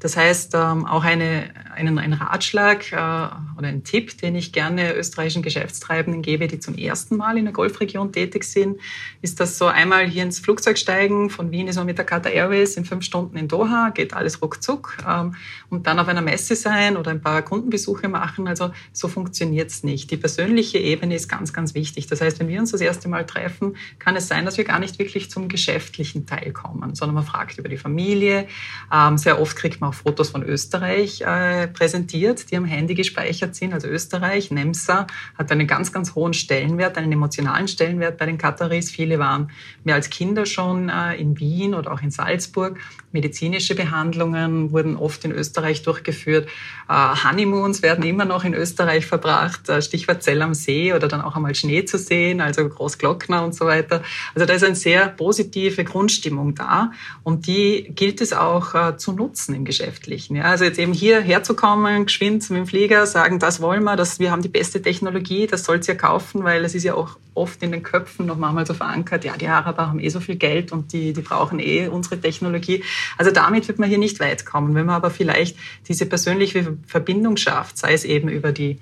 Das 0.00 0.16
heißt, 0.16 0.54
ähm, 0.54 0.86
auch 0.86 1.04
eine, 1.04 1.50
einen, 1.76 1.98
ein 1.98 2.14
Ratschlag 2.14 2.90
äh, 2.90 2.96
oder 2.96 3.68
ein 3.68 3.84
Tipp, 3.84 4.16
den 4.18 4.34
ich 4.34 4.52
gerne 4.52 4.94
österreichischen 4.94 5.42
Geschäftstreibenden 5.42 6.22
gebe, 6.22 6.48
die 6.48 6.58
zum 6.58 6.74
ersten 6.74 7.16
Mal 7.16 7.36
in 7.36 7.44
der 7.44 7.52
Golfregion 7.52 8.10
tätig 8.10 8.44
sind, 8.44 8.80
ist 9.20 9.40
das 9.40 9.58
so 9.58 9.66
einmal 9.66 10.06
hier 10.06 10.22
ins 10.22 10.40
Flugzeug 10.40 10.78
steigen. 10.78 11.28
Von 11.28 11.50
Wien 11.50 11.68
ist 11.68 11.76
man 11.76 11.84
mit 11.84 11.98
der 11.98 12.06
Qatar 12.06 12.32
Airways 12.32 12.76
in 12.76 12.86
fünf 12.86 13.04
Stunden 13.04 13.36
in 13.36 13.46
Doha, 13.46 13.90
geht 13.90 14.14
alles 14.14 14.40
ruckzuck. 14.40 14.96
Ähm, 15.06 15.34
und 15.68 15.86
dann 15.86 15.98
auf 15.98 16.08
einer 16.08 16.22
Messe 16.22 16.56
sein 16.56 16.96
oder 16.96 17.10
ein 17.10 17.20
paar 17.20 17.42
Kundenbesuche 17.42 18.08
machen. 18.08 18.48
Also 18.48 18.70
so 18.92 19.06
funktioniert's 19.06 19.84
nicht. 19.84 20.10
Die 20.10 20.16
persönliche 20.16 20.78
Ebene 20.78 21.14
ist 21.14 21.28
ganz, 21.28 21.52
ganz 21.52 21.74
wichtig. 21.74 22.06
Das 22.06 22.22
heißt, 22.22 22.40
wenn 22.40 22.48
wir 22.48 22.58
uns 22.58 22.72
das 22.72 22.80
erste 22.80 23.08
Mal 23.08 23.26
treffen, 23.26 23.76
kann 23.98 24.16
es 24.16 24.28
sein, 24.28 24.46
dass 24.46 24.56
wir 24.56 24.64
gar 24.64 24.78
nicht 24.78 24.98
wirklich 24.98 25.30
zum 25.30 25.48
geschäftlichen 25.48 26.24
Teil 26.24 26.52
kommen, 26.52 26.94
sondern 26.94 27.14
man 27.16 27.24
fragt 27.24 27.58
über 27.58 27.68
die 27.68 27.76
Familie. 27.76 28.46
Ähm, 28.92 29.18
sehr 29.18 29.40
oft 29.40 29.56
kriegt 29.56 29.80
man 29.80 29.89
auch 29.90 29.94
Fotos 29.94 30.30
von 30.30 30.42
Österreich 30.42 31.20
äh, 31.20 31.68
präsentiert, 31.68 32.50
die 32.50 32.56
am 32.56 32.64
Handy 32.64 32.94
gespeichert 32.94 33.54
sind. 33.54 33.74
Also 33.74 33.88
Österreich, 33.88 34.50
Nemsa 34.50 35.06
hat 35.36 35.50
einen 35.50 35.66
ganz, 35.66 35.92
ganz 35.92 36.14
hohen 36.14 36.32
Stellenwert, 36.32 36.96
einen 36.96 37.12
emotionalen 37.12 37.68
Stellenwert 37.68 38.16
bei 38.16 38.26
den 38.26 38.38
Kataris. 38.38 38.90
Viele 38.90 39.18
waren 39.18 39.50
mehr 39.84 39.96
als 39.96 40.08
Kinder 40.08 40.46
schon 40.46 40.88
äh, 40.88 41.16
in 41.16 41.38
Wien 41.38 41.74
oder 41.74 41.92
auch 41.92 42.02
in 42.02 42.10
Salzburg. 42.10 42.78
Medizinische 43.12 43.74
Behandlungen 43.74 44.72
wurden 44.72 44.96
oft 44.96 45.24
in 45.24 45.32
Österreich 45.32 45.82
durchgeführt. 45.82 46.48
Äh, 46.88 46.92
Honeymoons 47.24 47.82
werden 47.82 48.04
immer 48.04 48.24
noch 48.24 48.44
in 48.44 48.54
Österreich 48.54 49.06
verbracht. 49.06 49.68
Äh, 49.68 49.82
Stichwort 49.82 50.22
Zell 50.22 50.40
am 50.42 50.54
See 50.54 50.92
oder 50.92 51.08
dann 51.08 51.20
auch 51.20 51.36
einmal 51.36 51.54
Schnee 51.54 51.84
zu 51.84 51.98
sehen, 51.98 52.40
also 52.40 52.68
Großglockner 52.68 53.44
und 53.44 53.54
so 53.54 53.66
weiter. 53.66 54.02
Also 54.34 54.46
da 54.46 54.54
ist 54.54 54.64
eine 54.64 54.76
sehr 54.76 55.08
positive 55.08 55.84
Grundstimmung 55.84 56.54
da 56.54 56.92
und 57.22 57.46
die 57.46 57.92
gilt 57.94 58.20
es 58.20 58.32
auch 58.32 58.74
äh, 58.74 58.96
zu 58.96 59.12
nutzen 59.12 59.54
im 59.54 59.64
Geschäft 59.64 59.80
Geschäftlichen. 59.90 60.40
Also 60.40 60.64
jetzt 60.64 60.78
eben 60.78 60.92
hier 60.92 61.20
herzukommen, 61.20 62.06
geschwind 62.06 62.48
mit 62.50 62.58
dem 62.58 62.66
Flieger, 62.66 63.06
sagen, 63.06 63.38
das 63.38 63.60
wollen 63.60 63.84
wir, 63.84 63.96
das, 63.96 64.18
wir 64.18 64.30
haben 64.30 64.42
die 64.42 64.48
beste 64.48 64.80
Technologie, 64.80 65.46
das 65.46 65.64
sollt 65.64 65.86
ihr 65.88 65.96
kaufen, 65.96 66.44
weil 66.44 66.64
es 66.64 66.74
ist 66.74 66.84
ja 66.84 66.94
auch 66.94 67.16
oft 67.34 67.62
in 67.62 67.72
den 67.72 67.82
Köpfen 67.82 68.26
noch 68.26 68.36
manchmal 68.36 68.66
so 68.66 68.74
verankert, 68.74 69.24
ja, 69.24 69.36
die 69.36 69.48
Araber 69.48 69.88
haben 69.88 70.00
eh 70.00 70.08
so 70.08 70.20
viel 70.20 70.36
Geld 70.36 70.72
und 70.72 70.92
die, 70.92 71.12
die 71.12 71.20
brauchen 71.20 71.58
eh 71.58 71.88
unsere 71.88 72.20
Technologie. 72.20 72.82
Also 73.18 73.30
damit 73.30 73.68
wird 73.68 73.78
man 73.78 73.88
hier 73.88 73.98
nicht 73.98 74.20
weit 74.20 74.44
kommen. 74.46 74.74
Wenn 74.74 74.86
man 74.86 74.96
aber 74.96 75.10
vielleicht 75.10 75.56
diese 75.88 76.06
persönliche 76.06 76.76
Verbindung 76.86 77.36
schafft, 77.36 77.78
sei 77.78 77.92
es 77.92 78.04
eben 78.04 78.28
über 78.28 78.52
die 78.52 78.78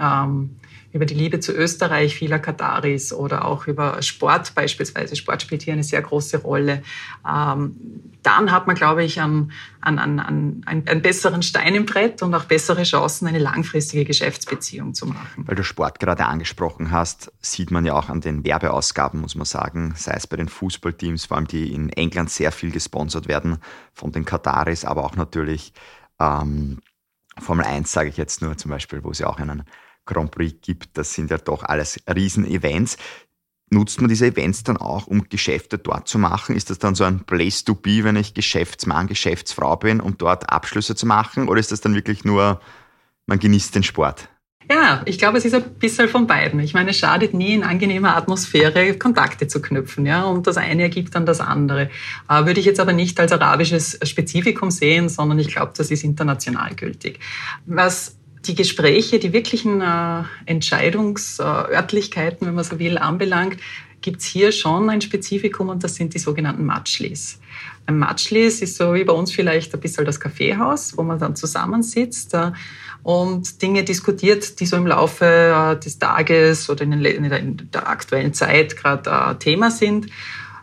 ähm, 0.00 0.56
über 0.92 1.06
die 1.06 1.14
Liebe 1.14 1.40
zu 1.40 1.52
Österreich 1.52 2.16
vieler 2.16 2.38
Kataris 2.38 3.12
oder 3.12 3.44
auch 3.44 3.66
über 3.66 4.02
Sport 4.02 4.54
beispielsweise. 4.54 5.14
Sport 5.14 5.42
spielt 5.42 5.62
hier 5.62 5.72
eine 5.72 5.84
sehr 5.84 6.02
große 6.02 6.38
Rolle. 6.38 6.82
Ähm, 7.28 7.76
dann 8.22 8.50
hat 8.50 8.66
man, 8.66 8.76
glaube 8.76 9.04
ich, 9.04 9.20
an, 9.20 9.52
an, 9.80 9.98
an, 9.98 10.18
an 10.18 10.62
einen, 10.66 11.02
besseren 11.02 11.42
Stein 11.42 11.74
im 11.74 11.86
Brett 11.86 12.22
und 12.22 12.34
auch 12.34 12.44
bessere 12.44 12.82
Chancen, 12.82 13.28
eine 13.28 13.38
langfristige 13.38 14.04
Geschäftsbeziehung 14.04 14.94
zu 14.94 15.06
machen. 15.06 15.44
Weil 15.46 15.54
du 15.54 15.64
Sport 15.64 16.00
gerade 16.00 16.26
angesprochen 16.26 16.90
hast, 16.90 17.32
sieht 17.40 17.70
man 17.70 17.84
ja 17.86 17.94
auch 17.94 18.08
an 18.08 18.20
den 18.20 18.44
Werbeausgaben, 18.44 19.20
muss 19.20 19.36
man 19.36 19.46
sagen, 19.46 19.94
sei 19.96 20.12
es 20.14 20.26
bei 20.26 20.36
den 20.36 20.48
Fußballteams, 20.48 21.26
vor 21.26 21.36
allem 21.36 21.46
die 21.46 21.72
in 21.72 21.88
England 21.90 22.30
sehr 22.30 22.52
viel 22.52 22.70
gesponsert 22.70 23.28
werden 23.28 23.58
von 23.92 24.12
den 24.12 24.24
Kataris, 24.24 24.84
aber 24.84 25.04
auch 25.04 25.16
natürlich 25.16 25.72
ähm, 26.18 26.80
Formel 27.38 27.64
1, 27.64 27.90
sage 27.90 28.08
ich 28.08 28.16
jetzt 28.16 28.42
nur 28.42 28.56
zum 28.56 28.70
Beispiel, 28.70 29.02
wo 29.02 29.12
sie 29.12 29.24
auch 29.24 29.38
einen 29.38 29.64
Grand 30.10 30.30
Prix 30.30 30.60
gibt. 30.60 30.96
Das 30.98 31.14
sind 31.14 31.30
ja 31.30 31.38
doch 31.38 31.62
alles 31.62 32.00
Riesen-Events. 32.12 32.96
Nutzt 33.72 34.00
man 34.00 34.08
diese 34.08 34.26
Events 34.26 34.64
dann 34.64 34.76
auch, 34.76 35.06
um 35.06 35.28
Geschäfte 35.28 35.78
dort 35.78 36.08
zu 36.08 36.18
machen? 36.18 36.56
Ist 36.56 36.70
das 36.70 36.80
dann 36.80 36.96
so 36.96 37.04
ein 37.04 37.20
Place 37.20 37.64
to 37.64 37.74
be, 37.74 38.02
wenn 38.02 38.16
ich 38.16 38.34
Geschäftsmann, 38.34 39.06
Geschäftsfrau 39.06 39.76
bin, 39.76 40.00
um 40.00 40.18
dort 40.18 40.50
Abschlüsse 40.50 40.96
zu 40.96 41.06
machen? 41.06 41.48
Oder 41.48 41.60
ist 41.60 41.70
das 41.70 41.80
dann 41.80 41.94
wirklich 41.94 42.24
nur, 42.24 42.60
man 43.26 43.38
genießt 43.38 43.74
den 43.74 43.84
Sport? 43.84 44.28
Ja, 44.70 45.02
ich 45.04 45.18
glaube, 45.18 45.36
es 45.36 45.44
ist 45.44 45.54
ein 45.54 45.64
bisschen 45.80 46.08
von 46.08 46.28
beiden. 46.28 46.60
Ich 46.60 46.74
meine, 46.74 46.90
es 46.90 46.96
schadet 46.96 47.34
nie 47.34 47.54
in 47.54 47.64
angenehmer 47.64 48.16
Atmosphäre 48.16 48.96
Kontakte 48.96 49.48
zu 49.48 49.60
knüpfen, 49.60 50.06
ja, 50.06 50.22
und 50.22 50.46
das 50.46 50.58
eine 50.58 50.82
ergibt 50.82 51.12
dann 51.16 51.26
das 51.26 51.40
andere. 51.40 51.90
Äh, 52.28 52.46
würde 52.46 52.60
ich 52.60 52.66
jetzt 52.66 52.78
aber 52.78 52.92
nicht 52.92 53.18
als 53.18 53.32
arabisches 53.32 53.98
Spezifikum 54.04 54.70
sehen, 54.70 55.08
sondern 55.08 55.40
ich 55.40 55.48
glaube, 55.48 55.72
das 55.76 55.90
ist 55.90 56.04
international 56.04 56.76
gültig. 56.76 57.18
Was 57.66 58.16
die 58.46 58.54
Gespräche, 58.54 59.18
die 59.18 59.32
wirklichen 59.32 59.80
äh, 59.80 60.22
Entscheidungsörtlichkeiten, 60.46 62.46
wenn 62.46 62.54
man 62.54 62.64
so 62.64 62.78
will, 62.78 62.98
anbelangt, 62.98 63.58
gibt's 64.00 64.24
hier 64.24 64.52
schon 64.52 64.88
ein 64.88 65.00
Spezifikum 65.00 65.68
und 65.68 65.84
das 65.84 65.94
sind 65.94 66.14
die 66.14 66.18
sogenannten 66.18 66.64
Matschlis. 66.64 67.38
Ein 67.86 67.98
Matschlis 67.98 68.62
ist 68.62 68.76
so 68.76 68.94
wie 68.94 69.04
bei 69.04 69.12
uns 69.12 69.32
vielleicht 69.32 69.74
ein 69.74 69.80
bisschen 69.80 70.04
das 70.04 70.20
Kaffeehaus, 70.20 70.96
wo 70.96 71.02
man 71.02 71.18
dann 71.18 71.36
zusammensitzt 71.36 72.34
äh, 72.34 72.52
und 73.02 73.62
Dinge 73.62 73.84
diskutiert, 73.84 74.60
die 74.60 74.66
so 74.66 74.76
im 74.76 74.86
Laufe 74.86 75.24
äh, 75.24 75.78
des 75.78 75.98
Tages 75.98 76.70
oder 76.70 76.82
in, 76.82 76.92
den, 76.92 77.04
in 77.04 77.70
der 77.72 77.88
aktuellen 77.88 78.32
Zeit 78.32 78.76
gerade 78.76 79.10
äh, 79.10 79.34
Thema 79.36 79.70
sind. 79.70 80.06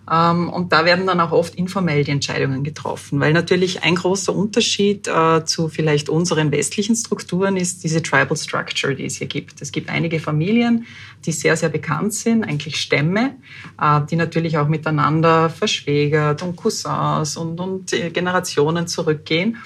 Ähm, 0.09 0.49
und 0.49 0.71
da 0.71 0.85
werden 0.85 1.05
dann 1.05 1.19
auch 1.19 1.31
oft 1.31 1.55
informell 1.55 2.03
die 2.03 2.11
Entscheidungen 2.11 2.63
getroffen, 2.63 3.19
weil 3.19 3.33
natürlich 3.33 3.83
ein 3.83 3.95
großer 3.95 4.33
Unterschied 4.33 5.07
äh, 5.07 5.43
zu 5.43 5.67
vielleicht 5.67 6.09
unseren 6.09 6.51
westlichen 6.51 6.95
Strukturen 6.95 7.57
ist 7.57 7.83
diese 7.83 8.01
Tribal 8.01 8.37
Structure, 8.37 8.95
die 8.95 9.05
es 9.05 9.17
hier 9.17 9.27
gibt. 9.27 9.61
Es 9.61 9.71
gibt 9.71 9.89
einige 9.89 10.19
Familien, 10.19 10.85
die 11.25 11.31
sehr, 11.31 11.57
sehr 11.57 11.69
bekannt 11.69 12.13
sind, 12.13 12.43
eigentlich 12.43 12.77
Stämme, 12.77 13.35
äh, 13.81 14.01
die 14.09 14.15
natürlich 14.15 14.57
auch 14.57 14.67
miteinander 14.67 15.49
verschwägert 15.49 16.41
und 16.41 16.55
Cousins 16.55 17.35
und, 17.35 17.59
und 17.59 17.91
äh, 17.93 18.09
Generationen 18.09 18.87
zurückgehen. 18.87 19.57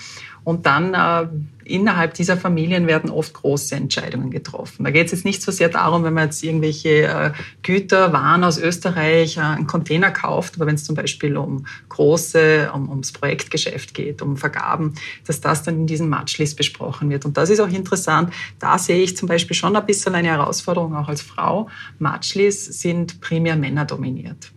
Und 0.43 0.65
dann 0.65 0.95
innerhalb 1.71 2.13
dieser 2.13 2.37
Familien 2.37 2.87
werden 2.87 3.09
oft 3.09 3.33
große 3.33 3.75
Entscheidungen 3.75 4.29
getroffen. 4.29 4.83
Da 4.83 4.91
geht 4.91 5.07
es 5.07 5.11
jetzt 5.11 5.25
nicht 5.25 5.41
so 5.41 5.51
sehr 5.51 5.69
darum, 5.69 6.03
wenn 6.03 6.13
man 6.13 6.25
jetzt 6.25 6.43
irgendwelche 6.43 7.03
äh, 7.03 7.31
Güter, 7.63 8.13
Waren 8.13 8.43
aus 8.43 8.57
Österreich, 8.57 9.37
äh, 9.37 9.41
einen 9.41 9.67
Container 9.67 10.11
kauft, 10.11 10.55
aber 10.55 10.67
wenn 10.67 10.75
es 10.75 10.83
zum 10.83 10.95
Beispiel 10.95 11.37
um 11.37 11.65
große, 11.89 12.71
um, 12.73 12.89
ums 12.89 13.11
Projektgeschäft 13.11 13.93
geht, 13.93 14.21
um 14.21 14.37
Vergaben, 14.37 14.95
dass 15.25 15.41
das 15.41 15.63
dann 15.63 15.75
in 15.75 15.87
diesem 15.87 16.09
Matchlist 16.09 16.57
besprochen 16.57 17.09
wird. 17.09 17.25
Und 17.25 17.37
das 17.37 17.49
ist 17.49 17.59
auch 17.59 17.69
interessant. 17.69 18.33
Da 18.59 18.77
sehe 18.77 19.01
ich 19.01 19.17
zum 19.17 19.27
Beispiel 19.27 19.55
schon 19.55 19.75
ein 19.75 19.85
bisschen 19.85 20.15
eine 20.15 20.27
Herausforderung 20.27 20.95
auch 20.95 21.07
als 21.07 21.21
Frau. 21.21 21.69
Matchlists 21.99 22.81
sind 22.81 23.21
primär 23.21 23.55
männerdominiert. 23.55 24.51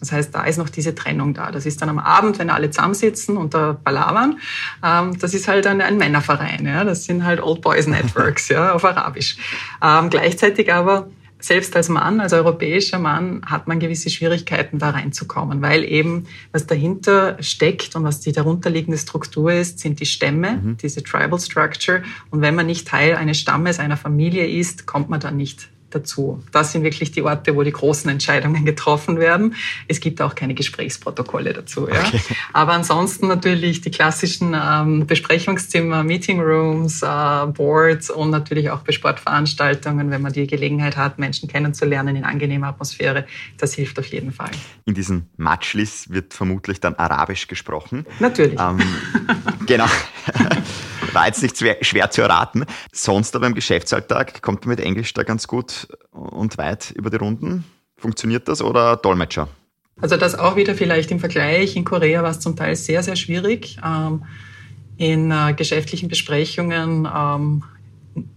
Das 0.00 0.12
heißt, 0.12 0.34
da 0.34 0.44
ist 0.44 0.58
noch 0.58 0.68
diese 0.68 0.94
Trennung 0.94 1.34
da. 1.34 1.50
Das 1.50 1.66
ist 1.66 1.80
dann 1.80 1.88
am 1.88 1.98
Abend, 1.98 2.38
wenn 2.38 2.50
alle 2.50 2.70
zusammensitzen 2.70 3.36
und 3.36 3.54
da 3.54 3.72
palavern. 3.72 4.38
Ähm, 4.82 5.18
das 5.18 5.34
ist 5.34 5.48
halt 5.48 5.66
ein, 5.66 5.80
ein 5.80 5.96
Männerverein. 5.96 6.66
Ja? 6.66 6.84
Das 6.84 7.04
sind 7.04 7.24
halt 7.24 7.40
Old 7.42 7.62
Boys 7.62 7.86
Networks 7.86 8.48
ja, 8.50 8.72
auf 8.72 8.84
Arabisch. 8.84 9.36
Ähm, 9.82 10.10
gleichzeitig 10.10 10.72
aber 10.72 11.08
selbst 11.44 11.76
als 11.76 11.90
Mann, 11.90 12.20
als 12.20 12.32
europäischer 12.32 12.98
Mann, 12.98 13.42
hat 13.44 13.68
man 13.68 13.78
gewisse 13.78 14.08
Schwierigkeiten, 14.08 14.78
da 14.78 14.90
reinzukommen, 14.90 15.60
weil 15.60 15.84
eben 15.84 16.26
was 16.52 16.66
dahinter 16.66 17.36
steckt 17.42 17.94
und 17.96 18.04
was 18.04 18.20
die 18.20 18.32
darunterliegende 18.32 18.96
Struktur 18.96 19.52
ist, 19.52 19.78
sind 19.78 20.00
die 20.00 20.06
Stämme, 20.06 20.52
mhm. 20.52 20.76
diese 20.78 21.02
Tribal 21.02 21.38
Structure. 21.38 22.02
Und 22.30 22.40
wenn 22.40 22.54
man 22.54 22.66
nicht 22.66 22.88
Teil 22.88 23.14
eines 23.16 23.38
Stammes, 23.38 23.78
einer 23.78 23.98
Familie 23.98 24.46
ist, 24.46 24.86
kommt 24.86 25.10
man 25.10 25.20
da 25.20 25.30
nicht 25.30 25.68
dazu. 25.94 26.42
Das 26.52 26.72
sind 26.72 26.82
wirklich 26.82 27.12
die 27.12 27.22
Orte, 27.22 27.54
wo 27.54 27.62
die 27.62 27.72
großen 27.72 28.10
Entscheidungen 28.10 28.64
getroffen 28.64 29.18
werden. 29.18 29.54
Es 29.88 30.00
gibt 30.00 30.20
auch 30.20 30.34
keine 30.34 30.54
Gesprächsprotokolle 30.54 31.52
dazu. 31.52 31.88
Ja. 31.88 32.00
Okay. 32.06 32.20
Aber 32.52 32.72
ansonsten 32.72 33.28
natürlich 33.28 33.80
die 33.80 33.90
klassischen 33.90 34.54
ähm, 34.54 35.06
Besprechungszimmer, 35.06 36.04
Meeting 36.04 36.40
Rooms, 36.40 37.02
äh, 37.02 37.46
Boards 37.46 38.10
und 38.10 38.30
natürlich 38.30 38.70
auch 38.70 38.80
bei 38.80 38.92
Sportveranstaltungen, 38.92 40.10
wenn 40.10 40.22
man 40.22 40.32
die 40.32 40.46
Gelegenheit 40.46 40.96
hat, 40.96 41.18
Menschen 41.18 41.48
kennenzulernen 41.48 42.16
in 42.16 42.24
angenehmer 42.24 42.68
Atmosphäre. 42.68 43.26
Das 43.58 43.74
hilft 43.74 43.98
auf 43.98 44.06
jeden 44.06 44.32
Fall. 44.32 44.50
In 44.84 44.94
diesen 44.94 45.28
Matschlis 45.36 46.10
wird 46.10 46.34
vermutlich 46.34 46.80
dann 46.80 46.94
Arabisch 46.94 47.46
gesprochen. 47.46 48.06
Natürlich. 48.20 48.58
Ähm, 48.58 48.80
genau. 49.66 49.86
War 51.14 51.26
jetzt 51.26 51.42
nicht 51.42 51.56
schwer, 51.56 52.10
zu 52.10 52.22
erraten. 52.22 52.66
Sonst 52.92 53.34
aber 53.36 53.46
im 53.46 53.54
Geschäftsalltag 53.54 54.42
kommt 54.42 54.66
man 54.66 54.76
mit 54.76 54.84
Englisch 54.84 55.14
da 55.14 55.22
ganz 55.22 55.46
gut 55.46 55.88
und 56.10 56.58
weit 56.58 56.90
über 56.90 57.10
die 57.10 57.16
Runden. 57.16 57.64
Funktioniert 57.96 58.48
das 58.48 58.60
oder 58.60 58.96
Dolmetscher? 58.96 59.48
Also 60.00 60.16
das 60.16 60.36
auch 60.36 60.56
wieder 60.56 60.74
vielleicht 60.74 61.10
im 61.10 61.20
Vergleich. 61.20 61.76
In 61.76 61.84
Korea 61.84 62.22
war 62.22 62.30
es 62.30 62.40
zum 62.40 62.56
Teil 62.56 62.74
sehr, 62.74 63.02
sehr 63.02 63.16
schwierig. 63.16 63.78
Ähm, 63.84 64.24
in 64.96 65.30
äh, 65.30 65.54
geschäftlichen 65.54 66.08
Besprechungen 66.08 67.08
ähm, 67.12 67.64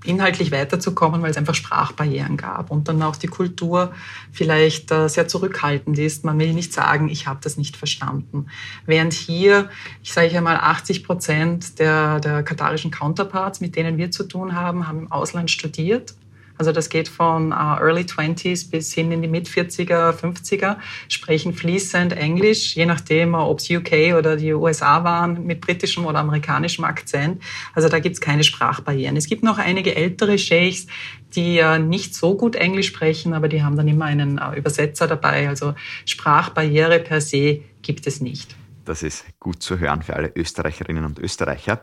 inhaltlich 0.03 0.51
weiterzukommen, 0.51 1.21
weil 1.21 1.31
es 1.31 1.37
einfach 1.37 1.55
Sprachbarrieren 1.55 2.37
gab 2.37 2.71
und 2.71 2.87
dann 2.87 3.01
auch 3.01 3.15
die 3.15 3.27
Kultur 3.27 3.93
vielleicht 4.31 4.91
äh, 4.91 5.07
sehr 5.07 5.27
zurückhaltend 5.27 5.99
ist. 5.99 6.25
Man 6.25 6.39
will 6.39 6.53
nicht 6.53 6.73
sagen, 6.73 7.09
ich 7.09 7.27
habe 7.27 7.39
das 7.41 7.57
nicht 7.57 7.77
verstanden. 7.77 8.47
Während 8.85 9.13
hier, 9.13 9.69
ich 10.03 10.13
sage 10.13 10.35
einmal, 10.37 10.57
80 10.57 11.03
Prozent 11.03 11.79
der, 11.79 12.19
der 12.19 12.43
katarischen 12.43 12.91
Counterparts, 12.91 13.61
mit 13.61 13.75
denen 13.75 13.97
wir 13.97 14.11
zu 14.11 14.23
tun 14.23 14.55
haben, 14.55 14.87
haben 14.87 14.99
im 14.99 15.11
Ausland 15.11 15.51
studiert 15.51 16.15
also 16.57 16.71
das 16.71 16.89
geht 16.89 17.07
von 17.07 17.51
uh, 17.51 17.79
Early 17.79 18.01
20s 18.01 18.69
bis 18.69 18.93
hin 18.93 19.11
in 19.11 19.21
die 19.21 19.27
Mid-40er, 19.27 20.11
50er, 20.11 20.77
sprechen 21.07 21.53
fließend 21.53 22.13
Englisch, 22.13 22.75
je 22.75 22.85
nachdem, 22.85 23.33
ob 23.33 23.59
es 23.59 23.69
UK 23.69 24.15
oder 24.17 24.37
die 24.37 24.53
USA 24.53 25.03
waren, 25.03 25.45
mit 25.45 25.61
britischem 25.61 26.05
oder 26.05 26.19
amerikanischem 26.19 26.85
Akzent. 26.85 27.41
Also 27.73 27.89
da 27.89 27.99
gibt 27.99 28.15
es 28.15 28.21
keine 28.21 28.43
Sprachbarrieren. 28.43 29.15
Es 29.17 29.27
gibt 29.27 29.43
noch 29.43 29.57
einige 29.57 29.95
ältere 29.95 30.37
Sheikhs, 30.37 30.87
die 31.35 31.61
uh, 31.61 31.77
nicht 31.77 32.15
so 32.15 32.35
gut 32.35 32.55
Englisch 32.55 32.87
sprechen, 32.87 33.33
aber 33.33 33.47
die 33.47 33.63
haben 33.63 33.75
dann 33.75 33.87
immer 33.87 34.05
einen 34.05 34.39
Übersetzer 34.55 35.07
dabei. 35.07 35.47
Also 35.49 35.75
Sprachbarriere 36.05 36.99
per 36.99 37.21
se 37.21 37.61
gibt 37.81 38.07
es 38.07 38.21
nicht. 38.21 38.55
Das 38.87 39.03
ist 39.03 39.25
gut 39.39 39.61
zu 39.61 39.79
hören 39.79 40.01
für 40.01 40.15
alle 40.15 40.31
Österreicherinnen 40.33 41.03
und 41.03 41.19
Österreicher. 41.19 41.81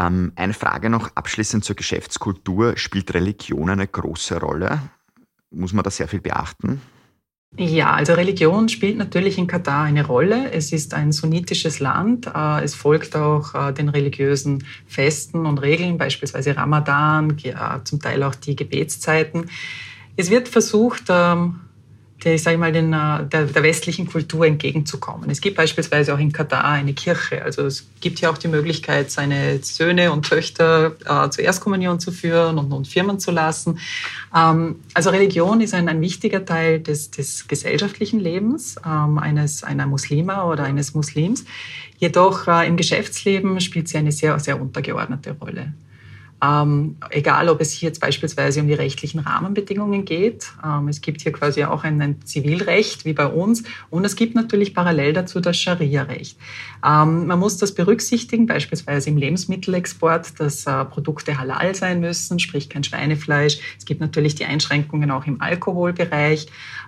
Ähm, 0.00 0.32
eine 0.36 0.54
Frage 0.54 0.88
noch 0.88 1.14
abschließend 1.14 1.64
zur 1.64 1.76
Geschäftskultur. 1.76 2.76
Spielt 2.76 3.12
Religion 3.12 3.68
eine 3.68 3.86
große 3.86 4.40
Rolle? 4.40 4.80
Muss 5.50 5.72
man 5.72 5.82
da 5.82 5.90
sehr 5.90 6.08
viel 6.08 6.20
beachten? 6.20 6.80
Ja, 7.56 7.94
also 7.94 8.14
Religion 8.14 8.68
spielt 8.68 8.96
natürlich 8.96 9.36
in 9.36 9.48
Katar 9.48 9.84
eine 9.84 10.06
Rolle. 10.06 10.52
Es 10.52 10.72
ist 10.72 10.94
ein 10.94 11.10
sunnitisches 11.10 11.80
Land. 11.80 12.28
Äh, 12.28 12.62
es 12.62 12.74
folgt 12.74 13.16
auch 13.16 13.54
äh, 13.54 13.72
den 13.72 13.88
religiösen 13.88 14.64
Festen 14.86 15.44
und 15.46 15.58
Regeln, 15.58 15.98
beispielsweise 15.98 16.56
Ramadan, 16.56 17.36
zum 17.84 18.00
Teil 18.00 18.22
auch 18.22 18.36
die 18.36 18.54
Gebetszeiten. 18.54 19.50
Es 20.16 20.30
wird 20.30 20.48
versucht, 20.48 21.04
ähm, 21.08 21.60
der, 22.24 22.34
ich 22.34 22.42
sage 22.42 22.58
mal, 22.58 22.72
den, 22.72 22.92
äh, 22.92 23.26
der, 23.26 23.46
der, 23.46 23.62
westlichen 23.62 24.06
Kultur 24.06 24.46
entgegenzukommen. 24.46 25.30
Es 25.30 25.40
gibt 25.40 25.56
beispielsweise 25.56 26.14
auch 26.14 26.18
in 26.18 26.32
Katar 26.32 26.64
eine 26.64 26.92
Kirche. 26.92 27.42
Also 27.42 27.66
es 27.66 27.86
gibt 28.00 28.20
ja 28.20 28.30
auch 28.30 28.38
die 28.38 28.48
Möglichkeit, 28.48 29.10
seine 29.10 29.58
Söhne 29.62 30.12
und 30.12 30.28
Töchter 30.28 30.96
äh, 31.04 31.30
zur 31.30 31.44
Erstkommunion 31.44 32.00
zu 32.00 32.12
führen 32.12 32.58
und, 32.58 32.72
und 32.72 32.88
firmen 32.88 33.18
zu 33.18 33.30
lassen. 33.30 33.78
Ähm, 34.36 34.76
also 34.94 35.10
Religion 35.10 35.60
ist 35.60 35.74
ein, 35.74 35.88
ein 35.88 36.00
wichtiger 36.00 36.44
Teil 36.44 36.80
des, 36.80 37.10
des 37.10 37.48
gesellschaftlichen 37.48 38.20
Lebens 38.20 38.76
ähm, 38.84 39.18
eines 39.18 39.64
einer 39.64 39.86
Muslima 39.86 40.44
oder 40.44 40.64
eines 40.64 40.94
Muslims. 40.94 41.44
Jedoch 41.98 42.46
äh, 42.48 42.66
im 42.66 42.76
Geschäftsleben 42.76 43.60
spielt 43.60 43.88
sie 43.88 43.98
eine 43.98 44.12
sehr, 44.12 44.38
sehr 44.40 44.60
untergeordnete 44.60 45.32
Rolle. 45.32 45.72
Ähm, 46.42 46.96
egal, 47.10 47.50
ob 47.50 47.60
es 47.60 47.70
hier 47.70 47.88
jetzt 47.88 48.00
beispielsweise 48.00 48.60
um 48.62 48.66
die 48.66 48.74
rechtlichen 48.74 49.20
Rahmenbedingungen 49.20 50.06
geht. 50.06 50.52
Ähm, 50.64 50.88
es 50.88 51.02
gibt 51.02 51.20
hier 51.20 51.32
quasi 51.32 51.64
auch 51.64 51.84
ein, 51.84 52.00
ein, 52.00 52.22
Zivilrecht 52.24 53.04
wie 53.04 53.12
bei 53.12 53.26
uns 53.26 53.64
und 53.90 54.04
es 54.04 54.16
gibt 54.16 54.34
natürlich 54.34 54.74
parallel 54.74 55.12
dazu 55.12 55.40
das 55.40 55.58
Scharia-Recht. 55.58 56.38
Ähm, 56.84 57.26
man 57.26 57.38
muss 57.38 57.58
das 57.58 57.74
berücksichtigen, 57.74 58.46
beispielsweise 58.46 59.10
im 59.10 59.18
Lebensmittelexport, 59.18 60.40
dass 60.40 60.66
äh, 60.66 60.84
Produkte 60.86 61.38
halal 61.38 61.74
sein 61.74 62.00
müssen, 62.00 62.38
sprich 62.38 62.70
kein 62.70 62.84
Schweinefleisch. 62.84 63.58
Es 63.78 63.84
gibt 63.84 64.00
natürlich 64.00 64.34
die 64.34 64.46
Einschränkungen 64.46 65.10
auch 65.10 65.26
im 65.26 65.42
Alkoholbereich, 65.42 66.46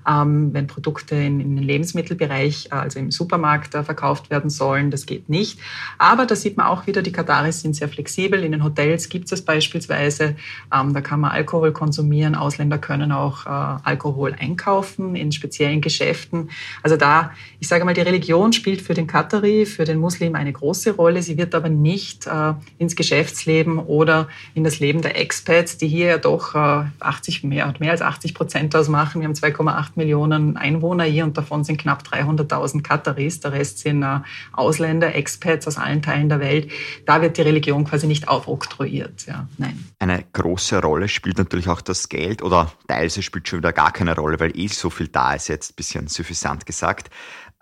ähm, 0.08 0.54
wenn 0.54 0.66
Produkte 0.66 1.14
in, 1.14 1.40
in, 1.40 1.56
den 1.56 1.64
Lebensmittelbereich, 1.64 2.68
äh, 2.70 2.74
also 2.74 2.98
im 2.98 3.10
Supermarkt 3.10 3.74
äh, 3.74 3.82
verkauft 3.82 4.30
werden 4.30 4.50
sollen. 4.50 4.90
Das 4.90 5.04
geht 5.04 5.28
nicht. 5.28 5.58
Aber 5.98 6.24
da 6.24 6.34
sieht 6.34 6.56
man 6.56 6.66
auch 6.66 6.86
wieder, 6.86 7.02
die 7.02 7.12
Kataris 7.12 7.60
sind 7.60 7.76
sehr 7.76 7.88
flexibel. 7.88 8.42
In 8.42 8.52
den 8.52 8.64
Hotels 8.64 9.08
gibt 9.08 9.30
es 9.30 9.41
beispielsweise. 9.42 10.36
Ähm, 10.72 10.94
da 10.94 11.00
kann 11.00 11.20
man 11.20 11.32
Alkohol 11.32 11.72
konsumieren. 11.72 12.34
Ausländer 12.34 12.78
können 12.78 13.12
auch 13.12 13.46
äh, 13.46 13.48
Alkohol 13.48 14.34
einkaufen 14.38 15.16
in 15.16 15.32
speziellen 15.32 15.80
Geschäften. 15.80 16.50
Also 16.82 16.96
da, 16.96 17.32
ich 17.60 17.68
sage 17.68 17.84
mal, 17.84 17.94
die 17.94 18.00
Religion 18.00 18.52
spielt 18.52 18.80
für 18.80 18.94
den 18.94 19.06
Katari, 19.06 19.66
für 19.66 19.84
den 19.84 19.98
Muslim 19.98 20.34
eine 20.34 20.52
große 20.52 20.92
Rolle. 20.92 21.22
Sie 21.22 21.36
wird 21.36 21.54
aber 21.54 21.68
nicht 21.68 22.26
äh, 22.26 22.54
ins 22.78 22.96
Geschäftsleben 22.96 23.78
oder 23.78 24.28
in 24.54 24.64
das 24.64 24.80
Leben 24.80 25.02
der 25.02 25.18
Expats, 25.18 25.78
die 25.78 25.88
hier 25.88 26.06
ja 26.06 26.18
doch 26.18 26.54
äh, 26.54 26.84
80 27.00 27.44
mehr, 27.44 27.72
mehr 27.78 27.90
als 27.90 28.02
80 28.02 28.34
Prozent 28.34 28.74
ausmachen. 28.76 29.20
Wir 29.20 29.28
haben 29.28 29.34
2,8 29.34 29.90
Millionen 29.96 30.56
Einwohner 30.56 31.04
hier 31.04 31.24
und 31.24 31.36
davon 31.36 31.64
sind 31.64 31.78
knapp 31.78 32.02
300.000 32.02 32.82
Kataris. 32.82 33.40
Der 33.40 33.52
Rest 33.52 33.78
sind 33.78 34.02
äh, 34.02 34.20
Ausländer, 34.52 35.14
Expats 35.14 35.66
aus 35.66 35.78
allen 35.78 36.02
Teilen 36.02 36.28
der 36.28 36.40
Welt. 36.40 36.70
Da 37.06 37.22
wird 37.22 37.36
die 37.36 37.42
Religion 37.42 37.84
quasi 37.84 38.06
nicht 38.06 38.28
aufoktroyiert. 38.28 39.26
Ja, 39.32 39.48
nein. 39.56 39.82
Eine 39.98 40.24
große 40.30 40.82
Rolle 40.82 41.08
spielt 41.08 41.38
natürlich 41.38 41.68
auch 41.68 41.80
das 41.80 42.10
Geld 42.10 42.42
oder 42.42 42.70
teilweise 42.86 43.22
spielt 43.22 43.48
schon 43.48 43.60
wieder 43.60 43.72
gar 43.72 43.90
keine 43.90 44.14
Rolle, 44.14 44.38
weil 44.38 44.54
eh 44.58 44.66
so 44.66 44.90
viel 44.90 45.08
da 45.08 45.32
ist, 45.32 45.48
jetzt 45.48 45.74
bisschen 45.74 46.06
suffisant 46.06 46.66
gesagt. 46.66 47.08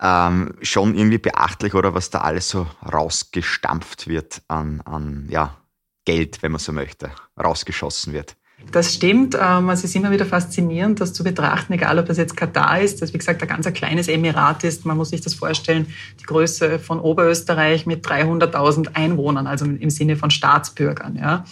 Ähm, 0.01 0.55
schon 0.61 0.95
irgendwie 0.95 1.17
beachtlich, 1.17 1.73
oder 1.73 1.93
was 1.93 2.09
da 2.09 2.19
alles 2.21 2.49
so 2.49 2.67
rausgestampft 2.91 4.07
wird 4.07 4.41
an, 4.49 4.81
an 4.81 5.27
ja, 5.29 5.61
Geld, 6.03 6.43
wenn 6.43 6.51
man 6.51 6.59
so 6.59 6.73
möchte, 6.73 7.11
rausgeschossen 7.41 8.11
wird. 8.11 8.35
Das 8.71 8.93
stimmt. 8.93 9.37
Ähm, 9.39 9.69
es 9.69 9.83
ist 9.83 9.95
immer 9.95 10.11
wieder 10.11 10.25
faszinierend, 10.25 11.01
das 11.01 11.11
zu 11.11 11.23
betrachten, 11.23 11.73
egal 11.73 11.99
ob 11.99 12.05
das 12.05 12.17
jetzt 12.17 12.37
Katar 12.37 12.79
ist, 12.79 13.01
das 13.01 13.13
wie 13.13 13.17
gesagt 13.17 13.41
ein 13.41 13.47
ganz 13.47 13.67
ein 13.67 13.73
kleines 13.73 14.07
Emirat 14.07 14.63
ist. 14.63 14.85
Man 14.85 14.95
muss 14.97 15.09
sich 15.09 15.21
das 15.21 15.33
vorstellen, 15.33 15.87
die 16.19 16.23
Größe 16.23 16.79
von 16.79 16.99
Oberösterreich 16.99 17.85
mit 17.85 18.05
300.000 18.05 18.95
Einwohnern, 18.95 19.47
also 19.47 19.65
im 19.65 19.89
Sinne 19.89 20.15
von 20.15 20.31
Staatsbürgern. 20.31 21.17
Ja. 21.17 21.43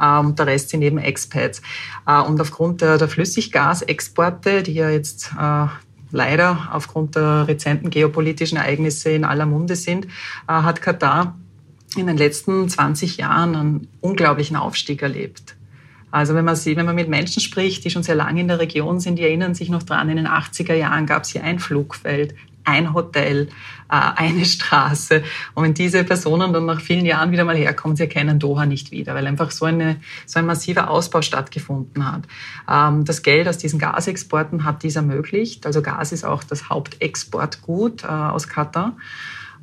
Ähm, 0.00 0.34
der 0.34 0.46
Rest 0.46 0.70
sind 0.70 0.82
eben 0.82 0.98
Expats. 0.98 1.60
Äh, 2.06 2.20
und 2.22 2.40
aufgrund 2.40 2.80
der, 2.80 2.96
der 2.96 3.08
Flüssiggasexporte, 3.08 4.62
die 4.62 4.74
ja 4.74 4.88
jetzt 4.88 5.32
äh, 5.38 5.66
leider 6.10 6.70
aufgrund 6.72 7.16
der 7.16 7.48
rezenten 7.48 7.90
geopolitischen 7.90 8.56
Ereignisse 8.56 9.10
in 9.10 9.24
aller 9.24 9.46
Munde 9.46 9.76
sind, 9.76 10.06
äh, 10.06 10.08
hat 10.46 10.80
Katar 10.80 11.36
in 11.96 12.06
den 12.06 12.16
letzten 12.16 12.68
20 12.68 13.18
Jahren 13.18 13.54
einen 13.54 13.88
unglaublichen 14.00 14.56
Aufstieg 14.56 15.02
erlebt. 15.02 15.56
Also 16.12 16.34
wenn 16.34 16.44
man 16.44 16.54
sieht, 16.56 16.76
wenn 16.76 16.86
man 16.86 16.94
mit 16.94 17.08
Menschen 17.08 17.40
spricht, 17.40 17.84
die 17.84 17.90
schon 17.90 18.02
sehr 18.02 18.14
lange 18.14 18.40
in 18.40 18.48
der 18.48 18.60
Region 18.60 19.00
sind, 19.00 19.18
die 19.18 19.22
erinnern 19.22 19.54
sich 19.54 19.70
noch 19.70 19.82
dran, 19.82 20.08
in 20.10 20.16
den 20.16 20.28
80er 20.28 20.74
Jahren 20.74 21.06
gab 21.06 21.24
es 21.24 21.30
hier 21.30 21.42
ein 21.42 21.58
Flugfeld, 21.58 22.34
ein 22.64 22.94
Hotel, 22.94 23.48
äh, 23.90 23.94
eine 24.16 24.44
Straße. 24.44 25.22
Und 25.54 25.64
wenn 25.64 25.74
diese 25.74 26.04
Personen 26.04 26.52
dann 26.52 26.66
nach 26.66 26.80
vielen 26.80 27.06
Jahren 27.06 27.32
wieder 27.32 27.44
mal 27.44 27.56
herkommen, 27.56 27.96
sie 27.96 28.04
erkennen 28.04 28.38
Doha 28.38 28.66
nicht 28.66 28.90
wieder, 28.90 29.14
weil 29.14 29.26
einfach 29.26 29.50
so, 29.50 29.64
eine, 29.64 29.96
so 30.26 30.38
ein 30.38 30.46
massiver 30.46 30.90
Ausbau 30.90 31.22
stattgefunden 31.22 32.10
hat. 32.10 32.24
Ähm, 32.70 33.04
das 33.04 33.22
Geld 33.22 33.48
aus 33.48 33.58
diesen 33.58 33.78
Gasexporten 33.78 34.64
hat 34.64 34.82
dies 34.82 34.96
ermöglicht. 34.96 35.66
Also 35.66 35.82
Gas 35.82 36.12
ist 36.12 36.24
auch 36.24 36.44
das 36.44 36.68
Hauptexportgut 36.68 38.04
äh, 38.04 38.06
aus 38.06 38.48
Katar. 38.48 38.96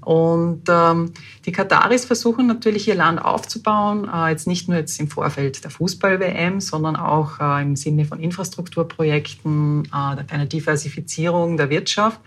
Und 0.09 0.63
ähm, 0.69 1.13
die 1.45 1.51
Kataris 1.51 2.03
versuchen 2.03 2.47
natürlich 2.47 2.87
ihr 2.87 2.95
Land 2.95 3.23
aufzubauen, 3.23 4.09
äh, 4.11 4.31
jetzt 4.31 4.47
nicht 4.47 4.67
nur 4.67 4.79
jetzt 4.79 4.99
im 4.99 5.07
Vorfeld 5.07 5.63
der 5.63 5.69
Fußball-WM, 5.69 6.61
sondern 6.61 6.95
auch 6.95 7.39
äh, 7.39 7.61
im 7.61 7.75
Sinne 7.75 8.05
von 8.05 8.19
Infrastrukturprojekten, 8.19 9.85
äh, 9.85 10.33
einer 10.33 10.47
Diversifizierung 10.47 11.57
der 11.57 11.69
Wirtschaft. 11.69 12.19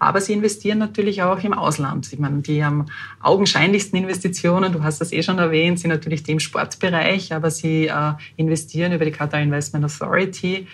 Aber 0.00 0.20
sie 0.20 0.32
investieren 0.32 0.78
natürlich 0.78 1.22
auch 1.22 1.38
im 1.44 1.52
Ausland. 1.52 2.12
Ich 2.12 2.18
meine, 2.18 2.40
die 2.40 2.60
am 2.60 2.86
augenscheinlichsten 3.22 3.96
Investitionen, 3.96 4.72
du 4.72 4.82
hast 4.82 5.00
das 5.00 5.12
eh 5.12 5.22
schon 5.22 5.38
erwähnt, 5.38 5.78
sind 5.78 5.90
natürlich 5.90 6.24
die 6.24 6.32
im 6.32 6.40
Sportbereich, 6.40 7.32
aber 7.32 7.52
sie 7.52 7.86
äh, 7.86 8.14
investieren 8.34 8.92
über 8.92 9.04
die 9.04 9.12
Qatar 9.12 9.40
Investment 9.40 9.84
Authority 9.84 10.66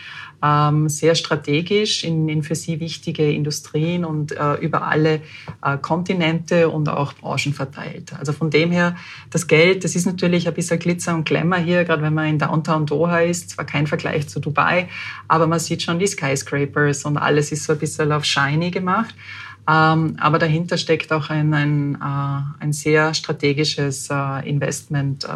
sehr 0.88 1.14
strategisch 1.14 2.04
in, 2.04 2.28
in, 2.28 2.42
für 2.42 2.54
sie 2.54 2.78
wichtige 2.80 3.30
Industrien 3.30 4.04
und 4.04 4.32
äh, 4.32 4.54
über 4.54 4.86
alle 4.86 5.22
äh, 5.62 5.78
Kontinente 5.80 6.68
und 6.68 6.88
auch 6.88 7.14
Branchen 7.14 7.54
verteilt. 7.54 8.12
Also 8.18 8.32
von 8.32 8.50
dem 8.50 8.70
her, 8.70 8.96
das 9.30 9.46
Geld, 9.46 9.84
das 9.84 9.96
ist 9.96 10.06
natürlich 10.06 10.46
ein 10.46 10.54
bisschen 10.54 10.78
Glitzer 10.78 11.14
und 11.14 11.24
Glamour 11.24 11.58
hier, 11.58 11.84
gerade 11.84 12.02
wenn 12.02 12.14
man 12.14 12.26
in 12.26 12.38
Downtown 12.38 12.84
Doha 12.84 13.20
ist, 13.20 13.50
zwar 13.50 13.64
kein 13.64 13.86
Vergleich 13.86 14.28
zu 14.28 14.40
Dubai, 14.40 14.88
aber 15.28 15.46
man 15.46 15.60
sieht 15.60 15.82
schon 15.82 15.98
die 15.98 16.06
Skyscrapers 16.06 17.04
und 17.04 17.16
alles 17.16 17.50
ist 17.50 17.64
so 17.64 17.72
ein 17.72 17.78
bisschen 17.78 18.12
auf 18.12 18.24
shiny 18.24 18.70
gemacht. 18.70 19.14
Ähm, 19.66 20.16
aber 20.20 20.38
dahinter 20.38 20.76
steckt 20.76 21.10
auch 21.10 21.30
ein, 21.30 21.54
ein, 21.54 21.94
äh, 21.94 22.62
ein 22.62 22.72
sehr 22.72 23.14
strategisches 23.14 24.10
äh, 24.10 24.48
Investment. 24.48 25.26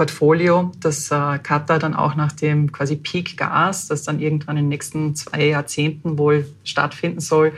Portfolio, 0.00 0.72
das 0.80 1.10
äh, 1.10 1.38
Katar 1.42 1.78
dann 1.78 1.92
auch 1.92 2.14
nach 2.14 2.32
dem 2.32 2.72
quasi 2.72 2.96
Peak 2.96 3.36
Gas, 3.36 3.86
das 3.86 4.02
dann 4.02 4.18
irgendwann 4.18 4.56
in 4.56 4.64
den 4.64 4.70
nächsten 4.70 5.14
zwei 5.14 5.48
Jahrzehnten 5.48 6.16
wohl 6.16 6.50
stattfinden 6.64 7.20
soll, 7.20 7.52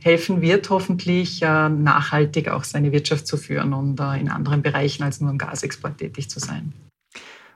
helfen 0.00 0.42
wird, 0.42 0.70
hoffentlich 0.70 1.40
äh, 1.42 1.68
nachhaltig 1.68 2.48
auch 2.48 2.64
seine 2.64 2.90
Wirtschaft 2.90 3.28
zu 3.28 3.36
führen 3.36 3.72
und 3.72 4.00
äh, 4.00 4.18
in 4.18 4.28
anderen 4.28 4.60
Bereichen 4.60 5.04
als 5.04 5.20
nur 5.20 5.30
im 5.30 5.38
Gasexport 5.38 5.98
tätig 5.98 6.28
zu 6.28 6.40
sein. 6.40 6.72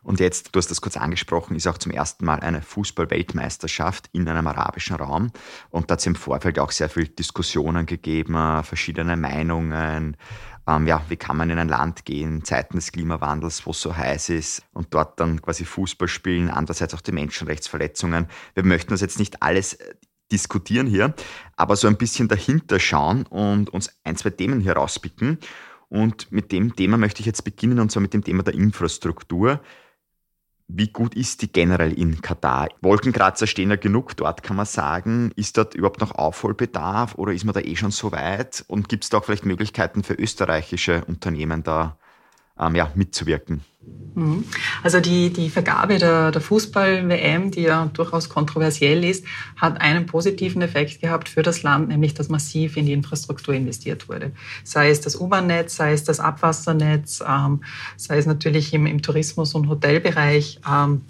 Und 0.02 0.20
jetzt, 0.20 0.54
du 0.54 0.58
hast 0.58 0.70
das 0.70 0.80
kurz 0.80 0.96
angesprochen, 0.96 1.56
ist 1.56 1.66
auch 1.66 1.78
zum 1.78 1.92
ersten 1.92 2.24
Mal 2.24 2.40
eine 2.40 2.62
Fußball-Weltmeisterschaft 2.62 4.08
in 4.12 4.28
einem 4.28 4.46
arabischen 4.46 4.96
Raum. 4.96 5.30
Und 5.70 5.90
da 5.90 5.92
hat 5.92 6.00
es 6.00 6.06
im 6.06 6.14
Vorfeld 6.14 6.58
auch 6.58 6.70
sehr 6.70 6.88
viele 6.88 7.08
Diskussionen 7.08 7.86
gegeben, 7.86 8.34
äh, 8.34 8.62
verschiedene 8.62 9.16
Meinungen 9.16 10.16
ähm, 10.68 10.86
ja, 10.86 11.02
wie 11.08 11.16
kann 11.16 11.38
man 11.38 11.48
in 11.48 11.58
ein 11.58 11.68
Land 11.68 12.04
gehen, 12.04 12.44
Zeiten 12.44 12.76
des 12.76 12.92
Klimawandels, 12.92 13.64
wo 13.64 13.70
es 13.70 13.80
so 13.80 13.96
heiß 13.96 14.28
ist 14.28 14.62
und 14.74 14.92
dort 14.92 15.18
dann 15.18 15.40
quasi 15.40 15.64
Fußball 15.64 16.08
spielen, 16.08 16.50
andererseits 16.50 16.92
auch 16.92 17.00
die 17.00 17.12
Menschenrechtsverletzungen. 17.12 18.26
Wir 18.54 18.64
möchten 18.64 18.90
das 18.90 19.00
jetzt 19.00 19.18
nicht 19.18 19.42
alles 19.42 19.74
äh, 19.74 19.94
diskutieren 20.30 20.86
hier, 20.86 21.14
aber 21.56 21.74
so 21.74 21.88
ein 21.88 21.96
bisschen 21.96 22.28
dahinter 22.28 22.78
schauen 22.78 23.24
und 23.24 23.70
uns 23.70 23.90
ein, 24.04 24.16
zwei 24.16 24.28
Themen 24.28 24.60
herauspicken. 24.60 25.38
Und 25.88 26.30
mit 26.30 26.52
dem 26.52 26.76
Thema 26.76 26.98
möchte 26.98 27.20
ich 27.20 27.26
jetzt 27.26 27.44
beginnen, 27.44 27.80
und 27.80 27.90
zwar 27.90 28.02
mit 28.02 28.12
dem 28.12 28.22
Thema 28.22 28.42
der 28.42 28.52
Infrastruktur. 28.52 29.62
Wie 30.70 30.88
gut 30.88 31.14
ist 31.14 31.40
die 31.40 31.50
generell 31.50 31.92
in 31.94 32.20
Katar? 32.20 32.68
Wolkenkratzer 32.82 33.46
stehen 33.46 33.70
ja 33.70 33.76
genug 33.76 34.16
dort, 34.18 34.42
kann 34.42 34.56
man 34.56 34.66
sagen. 34.66 35.32
Ist 35.34 35.56
dort 35.56 35.74
überhaupt 35.74 36.00
noch 36.00 36.12
Aufholbedarf 36.12 37.14
oder 37.14 37.32
ist 37.32 37.44
man 37.44 37.54
da 37.54 37.60
eh 37.60 37.74
schon 37.74 37.90
so 37.90 38.12
weit? 38.12 38.64
Und 38.68 38.90
gibt 38.90 39.04
es 39.04 39.10
da 39.10 39.18
auch 39.18 39.24
vielleicht 39.24 39.46
Möglichkeiten 39.46 40.04
für 40.04 40.12
österreichische 40.12 41.04
Unternehmen 41.06 41.62
da 41.62 41.97
ähm, 42.60 42.74
ja, 42.74 42.90
mitzuwirken? 42.94 43.62
Mhm. 44.14 44.44
Also 44.82 45.00
die, 45.00 45.30
die 45.32 45.48
Vergabe 45.48 45.98
der, 45.98 46.30
der 46.30 46.40
Fußball-WM, 46.40 47.50
die 47.50 47.62
ja 47.62 47.88
durchaus 47.92 48.28
kontroversiell 48.28 49.04
ist, 49.04 49.24
hat 49.56 49.80
einen 49.80 50.06
positiven 50.06 50.62
Effekt 50.62 51.00
gehabt 51.00 51.28
für 51.28 51.42
das 51.42 51.62
Land, 51.62 51.88
nämlich 51.88 52.14
dass 52.14 52.28
massiv 52.28 52.76
in 52.76 52.86
die 52.86 52.92
Infrastruktur 52.92 53.54
investiert 53.54 54.08
wurde. 54.08 54.32
Sei 54.64 54.90
es 54.90 55.00
das 55.00 55.16
U-Bahn-Netz, 55.16 55.76
sei 55.76 55.92
es 55.92 56.04
das 56.04 56.20
Abwassernetz, 56.20 57.22
ähm, 57.26 57.62
sei 57.96 58.18
es 58.18 58.26
natürlich 58.26 58.74
im, 58.74 58.86
im 58.86 59.02
Tourismus- 59.02 59.54
und 59.54 59.68
Hotelbereich. 59.68 60.60
Ähm, 60.68 61.02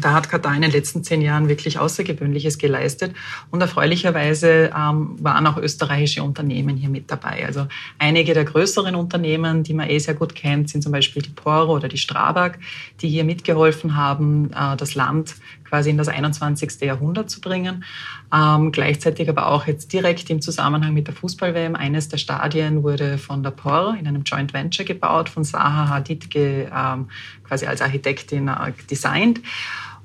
da 0.00 0.12
hat 0.12 0.28
Katar 0.28 0.54
in 0.54 0.62
den 0.62 0.70
letzten 0.70 1.04
zehn 1.04 1.22
Jahren 1.22 1.48
wirklich 1.48 1.78
Außergewöhnliches 1.78 2.58
geleistet. 2.58 3.14
Und 3.50 3.60
erfreulicherweise 3.60 4.70
ähm, 4.76 5.16
waren 5.20 5.46
auch 5.46 5.56
österreichische 5.56 6.22
Unternehmen 6.22 6.76
hier 6.76 6.88
mit 6.88 7.10
dabei. 7.10 7.46
Also 7.46 7.66
einige 7.98 8.34
der 8.34 8.44
größeren 8.44 8.94
Unternehmen, 8.94 9.62
die 9.62 9.74
man 9.74 9.88
eh 9.88 9.98
sehr 9.98 10.14
gut 10.14 10.34
kennt, 10.34 10.70
sind 10.70 10.82
zum 10.82 10.92
Beispiel 10.92 11.22
die 11.22 11.30
Poro 11.30 11.74
oder 11.74 11.88
die 11.88 11.98
Strabag, 11.98 12.58
die 13.00 13.08
hier 13.08 13.24
mitgeholfen 13.24 13.96
haben, 13.96 14.50
äh, 14.52 14.76
das 14.76 14.94
Land 14.94 15.34
quasi 15.68 15.90
in 15.90 15.98
das 15.98 16.08
21. 16.08 16.80
Jahrhundert 16.82 17.30
zu 17.30 17.40
bringen. 17.40 17.84
Ähm, 18.32 18.72
gleichzeitig 18.72 19.28
aber 19.28 19.48
auch 19.48 19.66
jetzt 19.66 19.92
direkt 19.92 20.30
im 20.30 20.40
Zusammenhang 20.40 20.94
mit 20.94 21.06
der 21.06 21.14
Fußball-WM. 21.14 21.74
Eines 21.74 22.08
der 22.08 22.18
Stadien 22.18 22.82
wurde 22.82 23.18
von 23.18 23.42
der 23.42 23.50
POR 23.50 23.96
in 23.98 24.06
einem 24.06 24.22
Joint 24.22 24.52
Venture 24.52 24.84
gebaut, 24.84 25.28
von 25.28 25.44
Zaha 25.44 25.88
Hadid 25.88 26.28
ähm, 26.34 27.08
quasi 27.44 27.66
als 27.66 27.80
Architektin 27.80 28.48
äh, 28.48 28.72
designt. 28.90 29.40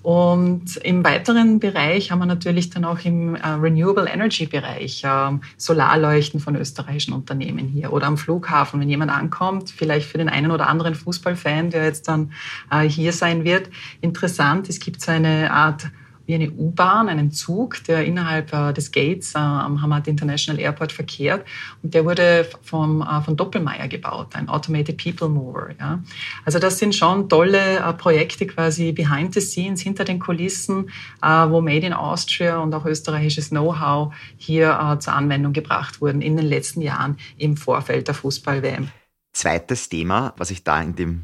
Und 0.04 0.78
im 0.78 1.04
weiteren 1.04 1.60
Bereich 1.60 2.10
haben 2.10 2.20
wir 2.20 2.26
natürlich 2.26 2.72
dann 2.72 2.86
auch 2.86 3.00
im 3.06 3.36
äh, 3.36 3.48
Renewable 3.48 4.08
Energy 4.08 4.48
Bereich 4.48 5.04
äh, 5.04 5.32
Solarleuchten 5.58 6.40
von 6.40 6.56
österreichischen 6.56 7.14
Unternehmen 7.14 7.68
hier 7.68 7.94
oder 7.94 8.08
am 8.08 8.18
Flughafen, 8.18 8.80
wenn 8.80 8.90
jemand 8.90 9.12
ankommt, 9.12 9.70
vielleicht 9.70 10.08
für 10.08 10.18
den 10.18 10.30
einen 10.30 10.52
oder 10.52 10.68
anderen 10.68 10.96
Fußballfan, 10.96 11.70
der 11.70 11.86
jetzt 11.86 12.08
dann 12.08 12.32
äh, 12.72 12.82
hier 12.82 13.14
sein 13.14 13.44
wird, 13.44 13.70
interessant. 14.02 14.70
Es 14.70 14.80
gibt 14.80 15.02
so 15.02 15.12
eine 15.12 15.52
Art 15.52 15.92
wie 16.32 16.36
eine 16.36 16.50
U-Bahn, 16.50 17.10
einen 17.10 17.32
Zug, 17.32 17.84
der 17.84 18.06
innerhalb 18.06 18.54
äh, 18.54 18.72
des 18.72 18.94
Gates 18.94 19.36
äh, 19.36 19.40
am 19.40 19.82
Hamad 19.82 20.08
International 20.08 20.62
Airport 20.62 20.94
verkehrt. 20.94 21.46
Und 21.84 21.94
der 21.94 22.06
wurde 22.06 22.48
vom, 22.62 23.02
äh, 23.02 23.22
von 23.22 23.36
Doppelmayr 23.36 23.90
gebaut, 23.90 24.34
ein 24.36 24.48
Automated 24.48 24.96
People 24.98 25.28
Mover. 25.28 25.72
Ja. 25.78 26.02
Also 26.46 26.58
das 26.58 26.80
sind 26.80 26.96
schon 26.96 27.28
tolle 27.28 27.80
äh, 27.80 27.94
Projekte 27.94 28.48
quasi 28.48 28.94
behind 28.94 29.34
the 29.34 29.42
scenes, 29.42 29.82
hinter 29.82 30.06
den 30.06 30.20
Kulissen, 30.20 30.90
äh, 31.22 31.28
wo 31.28 31.60
Made 31.60 31.86
in 31.86 31.94
Austria 31.94 32.60
und 32.60 32.74
auch 32.74 32.86
österreichisches 32.86 33.50
Know-how 33.50 34.14
hier 34.38 34.80
äh, 34.80 35.00
zur 35.00 35.14
Anwendung 35.14 35.52
gebracht 35.52 36.00
wurden 36.00 36.22
in 36.22 36.38
den 36.38 36.46
letzten 36.46 36.80
Jahren 36.80 37.18
im 37.38 37.58
Vorfeld 37.58 38.08
der 38.08 38.16
Fußball-WM. 38.16 38.88
Zweites 39.34 39.90
Thema, 39.90 40.34
was 40.38 40.50
ich 40.50 40.64
da 40.64 40.82
in 40.82 40.96
dem 40.96 41.24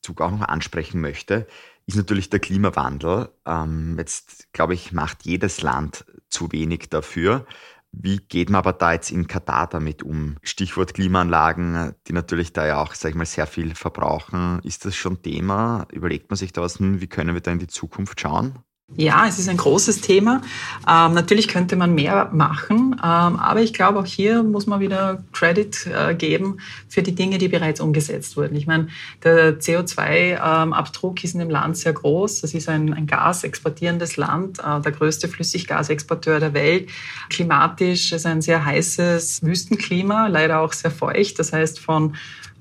Zug 0.00 0.20
auch 0.20 0.30
noch 0.30 0.42
ansprechen 0.42 1.00
möchte, 1.00 1.48
ist 1.86 1.96
natürlich 1.96 2.30
der 2.30 2.40
Klimawandel. 2.40 3.30
Ähm, 3.46 3.96
jetzt, 3.98 4.52
glaube 4.52 4.74
ich, 4.74 4.92
macht 4.92 5.24
jedes 5.24 5.62
Land 5.62 6.04
zu 6.28 6.50
wenig 6.52 6.88
dafür. 6.88 7.46
Wie 7.92 8.18
geht 8.18 8.50
man 8.50 8.58
aber 8.58 8.72
da 8.72 8.92
jetzt 8.92 9.10
in 9.10 9.28
Katar 9.28 9.68
damit 9.68 10.02
um? 10.02 10.36
Stichwort 10.42 10.94
Klimaanlagen, 10.94 11.94
die 12.08 12.12
natürlich 12.12 12.52
da 12.52 12.66
ja 12.66 12.82
auch, 12.82 12.94
sag 12.94 13.10
ich 13.10 13.14
mal, 13.14 13.26
sehr 13.26 13.46
viel 13.46 13.74
verbrauchen. 13.74 14.60
Ist 14.64 14.84
das 14.84 14.96
schon 14.96 15.22
Thema? 15.22 15.86
Überlegt 15.92 16.30
man 16.30 16.36
sich 16.36 16.52
da 16.52 16.62
was, 16.62 16.80
hm, 16.80 17.00
wie 17.00 17.06
können 17.06 17.34
wir 17.34 17.40
da 17.40 17.52
in 17.52 17.60
die 17.60 17.68
Zukunft 17.68 18.20
schauen? 18.20 18.58
Ja, 18.96 19.26
es 19.26 19.40
ist 19.40 19.48
ein 19.48 19.56
großes 19.56 20.02
Thema. 20.02 20.40
Ähm, 20.88 21.14
natürlich 21.14 21.48
könnte 21.48 21.74
man 21.74 21.96
mehr 21.96 22.30
machen, 22.32 22.94
ähm, 22.94 23.00
aber 23.02 23.60
ich 23.60 23.72
glaube, 23.72 23.98
auch 23.98 24.06
hier 24.06 24.44
muss 24.44 24.66
man 24.66 24.78
wieder 24.78 25.24
Credit 25.32 25.86
äh, 25.86 26.14
geben 26.14 26.58
für 26.88 27.02
die 27.02 27.14
Dinge, 27.14 27.38
die 27.38 27.48
bereits 27.48 27.80
umgesetzt 27.80 28.36
wurden. 28.36 28.54
Ich 28.54 28.68
meine, 28.68 28.86
der 29.24 29.58
CO2-Abdruck 29.58 31.18
ähm, 31.18 31.24
ist 31.24 31.34
in 31.34 31.40
dem 31.40 31.50
Land 31.50 31.76
sehr 31.76 31.92
groß. 31.92 32.42
Das 32.42 32.54
ist 32.54 32.68
ein, 32.68 32.94
ein 32.94 33.08
gasexportierendes 33.08 34.16
Land, 34.16 34.60
äh, 34.60 34.80
der 34.80 34.92
größte 34.92 35.26
Flüssiggasexporteur 35.26 36.38
der 36.38 36.54
Welt. 36.54 36.88
Klimatisch 37.30 38.12
ist 38.12 38.26
ein 38.26 38.42
sehr 38.42 38.64
heißes 38.64 39.42
Wüstenklima, 39.42 40.28
leider 40.28 40.60
auch 40.60 40.72
sehr 40.72 40.92
feucht. 40.92 41.40
Das 41.40 41.52
heißt, 41.52 41.80
von, 41.80 42.14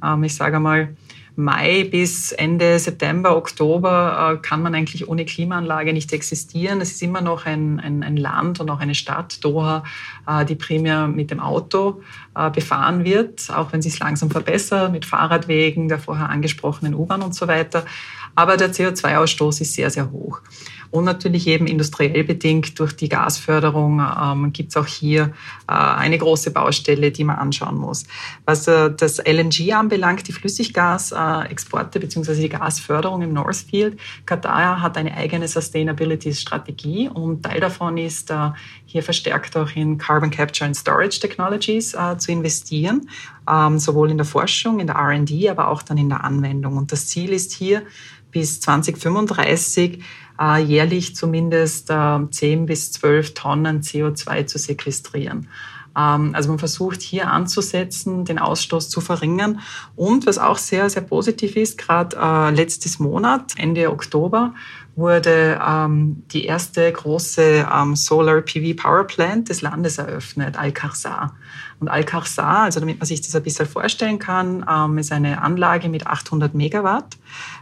ähm, 0.03 0.23
ich 0.23 0.33
sage 0.33 0.59
mal, 0.59 0.95
Mai 1.35 1.87
bis 1.89 2.31
Ende 2.31 2.77
September, 2.77 3.35
Oktober 3.35 4.35
äh, 4.35 4.41
kann 4.41 4.61
man 4.61 4.75
eigentlich 4.75 5.07
ohne 5.07 5.25
Klimaanlage 5.25 5.91
nicht 5.91 6.13
existieren. 6.13 6.79
Es 6.79 6.91
ist 6.91 7.01
immer 7.01 7.21
noch 7.21 7.45
ein, 7.45 7.79
ein, 7.79 8.03
ein 8.03 8.17
Land 8.17 8.59
und 8.59 8.69
auch 8.69 8.79
eine 8.79 8.93
Stadt, 8.93 9.43
Doha, 9.43 9.83
äh, 10.27 10.45
die 10.45 10.55
primär 10.55 11.07
mit 11.07 11.31
dem 11.31 11.39
Auto 11.39 12.03
äh, 12.35 12.51
befahren 12.51 13.03
wird, 13.03 13.49
auch 13.49 13.73
wenn 13.73 13.81
sie 13.81 13.89
es 13.89 13.97
langsam 13.97 14.29
verbessert 14.29 14.91
mit 14.91 15.05
Fahrradwegen, 15.05 15.87
der 15.87 15.97
vorher 15.97 16.29
angesprochenen 16.29 16.93
U-Bahn 16.93 17.23
und 17.23 17.33
so 17.33 17.47
weiter. 17.47 17.85
Aber 18.35 18.55
der 18.55 18.71
CO2-Ausstoß 18.71 19.61
ist 19.61 19.73
sehr, 19.73 19.89
sehr 19.89 20.11
hoch. 20.11 20.41
Und 20.93 21.05
natürlich 21.05 21.47
eben 21.47 21.65
industriell 21.65 22.23
bedingt 22.23 22.77
durch 22.77 22.95
die 22.95 23.09
Gasförderung 23.09 23.99
ähm, 23.99 24.53
gibt 24.53 24.69
es 24.69 24.77
auch 24.77 24.85
hier 24.85 25.33
äh, 25.67 25.73
eine 25.73 26.19
große 26.19 26.51
Baustelle, 26.51 27.09
die 27.09 27.23
man 27.23 27.37
anschauen 27.37 27.79
muss. 27.79 28.05
Was 28.45 28.67
äh, 28.67 28.91
das 28.95 29.17
LNG 29.17 29.73
anbelangt, 29.73 30.27
die 30.27 30.33
Flüssiggasexporte 30.33 31.97
äh, 31.97 32.01
bzw. 32.01 32.35
die 32.35 32.49
Gasförderung 32.49 33.23
im 33.23 33.33
Northfield, 33.33 33.99
Katar 34.27 34.81
hat 34.83 34.95
eine 34.95 35.17
eigene 35.17 35.47
Sustainability-Strategie 35.47 37.09
und 37.11 37.41
Teil 37.41 37.59
davon 37.59 37.97
ist, 37.97 38.29
äh, 38.29 38.51
hier 38.85 39.01
verstärkt 39.01 39.57
auch 39.57 39.75
in 39.75 39.97
Carbon 39.97 40.29
Capture 40.29 40.67
and 40.67 40.77
Storage 40.77 41.19
Technologies 41.19 41.95
äh, 41.95 42.19
zu 42.19 42.31
investieren, 42.31 43.09
ähm, 43.49 43.79
sowohl 43.79 44.11
in 44.11 44.17
der 44.17 44.27
Forschung, 44.27 44.79
in 44.79 44.85
der 44.85 44.97
R&D, 44.97 45.49
aber 45.49 45.69
auch 45.69 45.81
dann 45.81 45.97
in 45.97 46.09
der 46.09 46.23
Anwendung. 46.23 46.77
Und 46.77 46.91
das 46.91 47.07
Ziel 47.07 47.31
ist 47.31 47.51
hier, 47.51 47.81
bis 48.33 48.59
2035 48.61 50.03
äh, 50.39 50.61
jährlich 50.61 51.15
zumindest 51.15 51.89
äh, 51.89 52.19
10 52.29 52.65
bis 52.65 52.91
12 52.93 53.33
Tonnen 53.33 53.81
CO2 53.81 54.45
zu 54.45 54.57
sequestrieren. 54.57 55.47
Ähm, 55.95 56.31
also 56.33 56.49
man 56.49 56.59
versucht 56.59 57.01
hier 57.01 57.31
anzusetzen, 57.31 58.25
den 58.25 58.39
Ausstoß 58.39 58.89
zu 58.89 59.01
verringern. 59.01 59.59
Und 59.95 60.25
was 60.25 60.37
auch 60.37 60.57
sehr, 60.57 60.89
sehr 60.89 61.03
positiv 61.03 61.55
ist, 61.55 61.77
gerade 61.77 62.17
äh, 62.19 62.51
letztes 62.51 62.99
Monat, 62.99 63.53
Ende 63.57 63.91
Oktober, 63.91 64.53
wurde 64.95 65.59
ähm, 65.65 66.23
die 66.31 66.45
erste 66.45 66.91
große 66.91 67.67
ähm, 67.73 67.95
Solar 67.95 68.41
PV 68.41 68.81
Power 68.81 69.05
Plant 69.05 69.49
des 69.49 69.61
Landes 69.61 69.97
eröffnet, 69.97 70.57
Al-Karsar. 70.57 71.35
Und 71.79 71.87
Al-Karsar, 71.87 72.63
also 72.63 72.79
damit 72.79 72.99
man 72.99 73.07
sich 73.07 73.21
das 73.21 73.35
ein 73.35 73.43
bisschen 73.43 73.67
vorstellen 73.67 74.19
kann, 74.19 74.65
ähm, 74.69 74.97
ist 74.99 75.11
eine 75.11 75.41
Anlage 75.41 75.89
mit 75.89 76.05
800 76.05 76.53
Megawatt, 76.53 77.17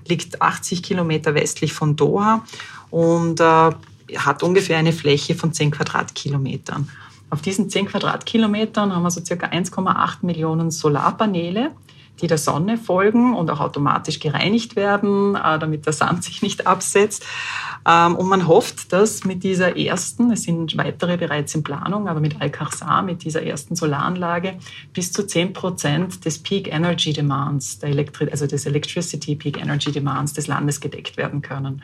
liegt 0.08 0.42
80 0.42 0.84
Kilometer 0.84 1.34
westlich 1.34 1.74
von 1.74 1.96
Doha 1.96 2.44
und 2.90 3.40
äh, 3.40 3.72
hat 4.18 4.44
ungefähr 4.44 4.78
eine 4.78 4.92
Fläche 4.92 5.36
von 5.36 5.54
10 5.54 5.72
Quadratkilometern. 5.72 6.90
Auf 7.30 7.42
diesen 7.42 7.70
10 7.70 7.86
Quadratkilometern 7.88 8.94
haben 8.94 9.04
wir 9.04 9.12
so 9.12 9.24
circa 9.24 9.48
1,8 9.48 10.18
Millionen 10.24 10.70
Solarpaneele 10.70 11.72
die 12.22 12.28
der 12.28 12.38
Sonne 12.38 12.78
folgen 12.78 13.36
und 13.36 13.50
auch 13.50 13.60
automatisch 13.60 14.20
gereinigt 14.20 14.76
werden, 14.76 15.36
äh, 15.36 15.60
damit 15.60 15.86
der 15.86 15.94
Sand 15.94 16.24
sich 16.24 16.42
nicht 16.42 16.68
absetzt. 16.68 17.26
Ähm, 17.88 18.16
und 18.16 18.28
man 18.28 18.48
hofft, 18.48 18.94
dass 18.94 19.24
mit 19.24 19.44
dieser 19.44 19.78
ersten, 19.78 20.32
es 20.32 20.44
sind 20.44 20.78
weitere 20.78 21.18
bereits 21.18 21.56
in 21.56 21.64
Planung, 21.64 22.08
aber 22.08 22.20
mit 22.20 22.42
Al-Karsar, 22.42 23.02
mit 23.02 23.24
dieser 23.24 23.44
ersten 23.44 23.76
Solaranlage, 23.76 24.56
bis 24.94 25.12
zu 25.12 25.26
10 25.26 25.54
Prozent 25.54 26.26
des 26.26 26.40
Peak 26.40 26.72
Energy 26.72 27.14
Demands, 27.14 27.80
der 27.80 27.90
Elektri 27.90 28.30
also 28.30 28.46
des 28.48 28.66
Electricity 28.66 29.36
Peak 29.36 29.62
Energy 29.62 29.92
Demands 29.92 30.34
des 30.34 30.48
Landes 30.48 30.80
gedeckt 30.80 31.18
werden 31.18 31.42
können. 31.42 31.82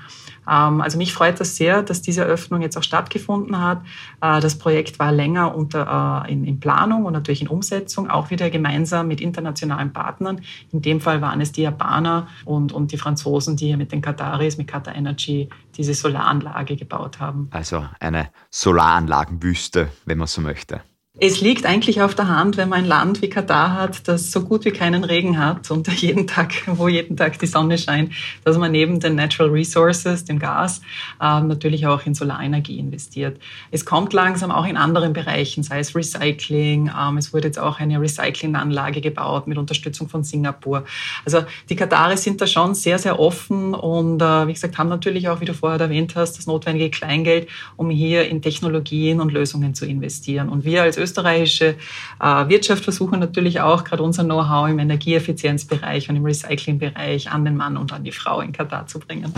Ähm, 0.48 0.82
also 0.82 0.98
mich 0.98 1.14
freut 1.14 1.40
das 1.40 1.56
sehr, 1.56 1.84
dass 1.84 2.02
diese 2.02 2.22
Eröffnung 2.22 2.62
jetzt 2.62 2.78
auch 2.78 2.84
stattgefunden 2.84 3.60
hat. 3.60 3.82
Äh, 4.22 4.40
das 4.40 4.58
Projekt 4.58 5.00
war 5.00 5.12
länger 5.12 5.56
unter, 5.56 6.26
äh, 6.26 6.32
in, 6.32 6.46
in 6.46 6.60
Planung 6.60 7.06
und 7.06 7.14
natürlich 7.14 7.42
in 7.42 7.48
Umsetzung, 7.48 8.10
auch 8.10 8.30
wieder 8.30 8.50
gemeinsam 8.50 9.08
mit 9.08 9.22
internationalen 9.22 9.94
Partnern. 9.94 10.42
In 10.72 10.82
dem 10.82 11.02
Fall 11.02 11.22
waren 11.22 11.42
es 11.42 11.52
die 11.52 11.64
Japaner 11.64 12.28
und, 12.46 12.72
und 12.72 12.92
die 12.92 12.98
Franzosen, 12.98 13.58
die 13.58 13.68
hier 13.68 13.78
mit 13.78 13.92
den 13.92 14.02
Kataris, 14.02 14.58
mit 14.58 14.68
Qatar 14.68 14.96
Energy 14.96 15.50
diese 15.78 15.87
Solaranlage 15.93 16.76
gebaut 16.76 17.19
haben. 17.19 17.50
Also 17.52 17.88
eine 18.00 18.30
Solaranlagenwüste, 18.50 19.89
wenn 20.06 20.17
man 20.17 20.28
so 20.28 20.41
möchte. 20.41 20.82
Es 21.19 21.41
liegt 21.41 21.65
eigentlich 21.65 22.03
auf 22.03 22.13
der 22.13 22.27
Hand, 22.27 22.58
wenn 22.58 22.69
man 22.69 22.82
ein 22.82 22.86
Land 22.86 23.23
wie 23.23 23.30
Katar 23.30 23.73
hat, 23.73 24.08
das 24.08 24.32
so 24.32 24.41
gut 24.41 24.65
wie 24.65 24.71
keinen 24.71 25.03
Regen 25.03 25.39
hat 25.39 25.71
und 25.71 25.88
jeden 26.01 26.27
Tag, 26.27 26.53
wo 26.67 26.88
jeden 26.88 27.17
Tag 27.17 27.39
die 27.39 27.47
Sonne 27.47 27.80
scheint, 27.80 28.13
dass 28.43 28.56
man 28.60 28.71
neben 28.71 28.99
den 28.99 29.15
Natural 29.15 29.49
Resources, 29.49 30.25
dem 30.25 30.38
Gas, 30.38 30.80
äh, 31.19 31.41
natürlich 31.41 31.88
auch 31.88 32.06
in 32.06 32.13
Solarenergie 32.13 32.77
investiert. 32.77 33.41
Es 33.71 33.84
kommt 33.84 34.13
langsam 34.13 34.51
auch 34.51 34.67
in 34.67 34.77
anderen 34.77 35.13
Bereichen, 35.13 35.63
sei 35.63 35.80
es 35.80 35.95
Recycling. 35.95 36.91
Ähm, 36.95 37.17
es 37.17 37.34
wurde 37.34 37.47
jetzt 37.47 37.58
auch 37.58 37.80
eine 37.80 37.99
Recyclinganlage 37.99 39.01
gebaut 39.01 39.47
mit 39.47 39.58
Unterstützung 39.58 40.10
von 40.10 40.23
Singapur. 40.23 40.86
Also 41.25 41.45
die 41.67 41.75
Kataris 41.75 42.21
sind 42.21 42.41
da 42.41 42.45
schon 42.45 42.75
sehr, 42.75 42.99
sehr 42.99 43.19
offen 43.19 43.73
und 43.73 44.21
äh, 44.21 44.47
wie 44.47 44.53
gesagt, 44.53 44.77
haben 44.77 44.89
natürlich 44.89 45.30
auch, 45.30 45.41
wie 45.41 45.45
du 45.45 45.56
vorher 45.56 45.80
erwähnt 45.80 46.15
hast, 46.15 46.38
das 46.38 46.45
notwendige 46.45 46.91
Kleingeld, 46.91 47.47
um 47.75 47.89
hier 47.89 48.30
in 48.30 48.43
Technologien 48.43 49.19
und 49.19 49.34
Lösungen 49.34 49.73
zu 49.73 49.88
investieren. 49.88 50.49
Und 50.49 50.63
wir 50.63 50.84
als 50.84 51.07
österreichische 51.08 51.76
äh, 52.20 52.50
Wirtschaft 52.50 52.84
versuchen 52.84 53.20
natürlich 53.20 53.62
auch 53.62 53.84
gerade 53.84 54.04
unser 54.04 54.24
Know-how 54.24 54.70
im 54.70 54.80
Energieeffizienzbereich 54.80 56.10
und 56.10 56.17
im 56.17 56.26
Recyclingbereich 56.26 57.32
an 57.32 57.46
den 57.46 57.56
Mann 57.56 57.78
und 57.78 57.93
an 57.93 58.04
die 58.04 58.12
Frau 58.12 58.41
in 58.41 58.52
Katar 58.52 58.88
zu 58.88 59.00
bringen. 59.00 59.34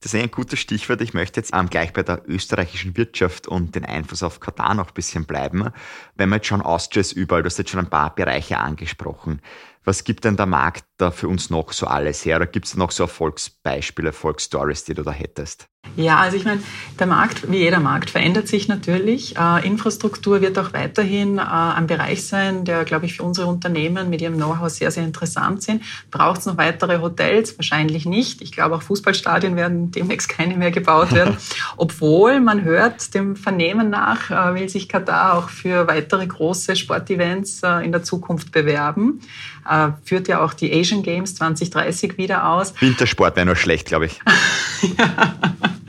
Das 0.00 0.14
ist 0.14 0.22
ein 0.22 0.30
gutes 0.30 0.60
Stichwort. 0.60 1.00
Ich 1.00 1.12
möchte 1.12 1.40
jetzt 1.40 1.52
ähm, 1.52 1.68
gleich 1.68 1.92
bei 1.92 2.04
der 2.04 2.22
österreichischen 2.28 2.96
Wirtschaft 2.96 3.48
und 3.48 3.74
den 3.74 3.84
Einfluss 3.84 4.22
auf 4.22 4.38
Katar 4.38 4.74
noch 4.74 4.88
ein 4.88 4.94
bisschen 4.94 5.24
bleiben. 5.24 5.70
Wenn 6.14 6.28
man 6.28 6.36
jetzt 6.36 6.46
schon 6.46 6.62
Austria 6.62 7.00
ist 7.00 7.12
überall, 7.12 7.42
du 7.42 7.46
hast 7.46 7.58
jetzt 7.58 7.70
schon 7.70 7.80
ein 7.80 7.90
paar 7.90 8.14
Bereiche 8.14 8.58
angesprochen. 8.58 9.40
Was 9.84 10.04
gibt 10.04 10.24
denn 10.24 10.36
der 10.36 10.46
Markt 10.46 10.84
da 10.98 11.10
für 11.10 11.28
uns 11.28 11.50
noch 11.50 11.72
so 11.72 11.86
alles 11.86 12.24
her? 12.24 12.36
Oder 12.36 12.46
gibt 12.46 12.66
es 12.66 12.76
noch 12.76 12.92
so 12.92 13.04
Erfolgsbeispiele, 13.04 14.08
Erfolgsstories, 14.08 14.84
die 14.84 14.94
du 14.94 15.02
da 15.02 15.10
hättest? 15.10 15.68
Ja, 15.96 16.18
also 16.18 16.36
ich 16.36 16.44
meine, 16.44 16.60
der 16.98 17.06
Markt, 17.06 17.50
wie 17.50 17.58
jeder 17.58 17.80
Markt, 17.80 18.10
verändert 18.10 18.48
sich 18.48 18.68
natürlich. 18.68 19.36
Äh, 19.36 19.66
Infrastruktur 19.66 20.40
wird 20.40 20.58
auch 20.58 20.72
weiterhin 20.72 21.38
äh, 21.38 21.42
ein 21.42 21.86
Bereich 21.86 22.26
sein, 22.26 22.64
der, 22.64 22.84
glaube 22.84 23.06
ich, 23.06 23.16
für 23.16 23.22
unsere 23.22 23.46
Unternehmen 23.46 24.10
mit 24.10 24.20
ihrem 24.20 24.36
Know-how 24.36 24.68
sehr, 24.68 24.90
sehr 24.90 25.04
interessant 25.04 25.62
sind. 25.62 25.82
Braucht 26.10 26.40
es 26.40 26.46
noch 26.46 26.56
weitere 26.56 27.00
Hotels? 27.00 27.56
Wahrscheinlich 27.58 28.06
nicht. 28.06 28.42
Ich 28.42 28.52
glaube, 28.52 28.76
auch 28.76 28.82
Fußballstadien 28.82 29.56
werden 29.56 29.90
demnächst 29.90 30.28
keine 30.28 30.56
mehr 30.56 30.70
gebaut 30.70 31.12
werden. 31.12 31.36
Obwohl 31.76 32.40
man 32.40 32.64
hört, 32.64 33.14
dem 33.14 33.36
Vernehmen 33.36 33.90
nach 33.90 34.30
äh, 34.30 34.54
will 34.54 34.68
sich 34.68 34.88
Katar 34.88 35.38
auch 35.38 35.48
für 35.48 35.86
weitere 35.88 36.26
große 36.26 36.76
Sportevents 36.76 37.62
äh, 37.62 37.84
in 37.84 37.92
der 37.92 38.02
Zukunft 38.02 38.52
bewerben. 38.52 39.20
Äh, 39.68 39.90
führt 40.04 40.28
ja 40.28 40.42
auch 40.42 40.54
die 40.54 40.72
Asian 40.72 41.02
Games 41.02 41.34
2030 41.34 42.18
wieder 42.18 42.48
aus. 42.48 42.74
Wintersport 42.80 43.36
wäre 43.36 43.46
nur 43.46 43.56
schlecht, 43.56 43.86
glaube 43.86 44.06
ich. 44.06 44.20
ja. 44.98 45.34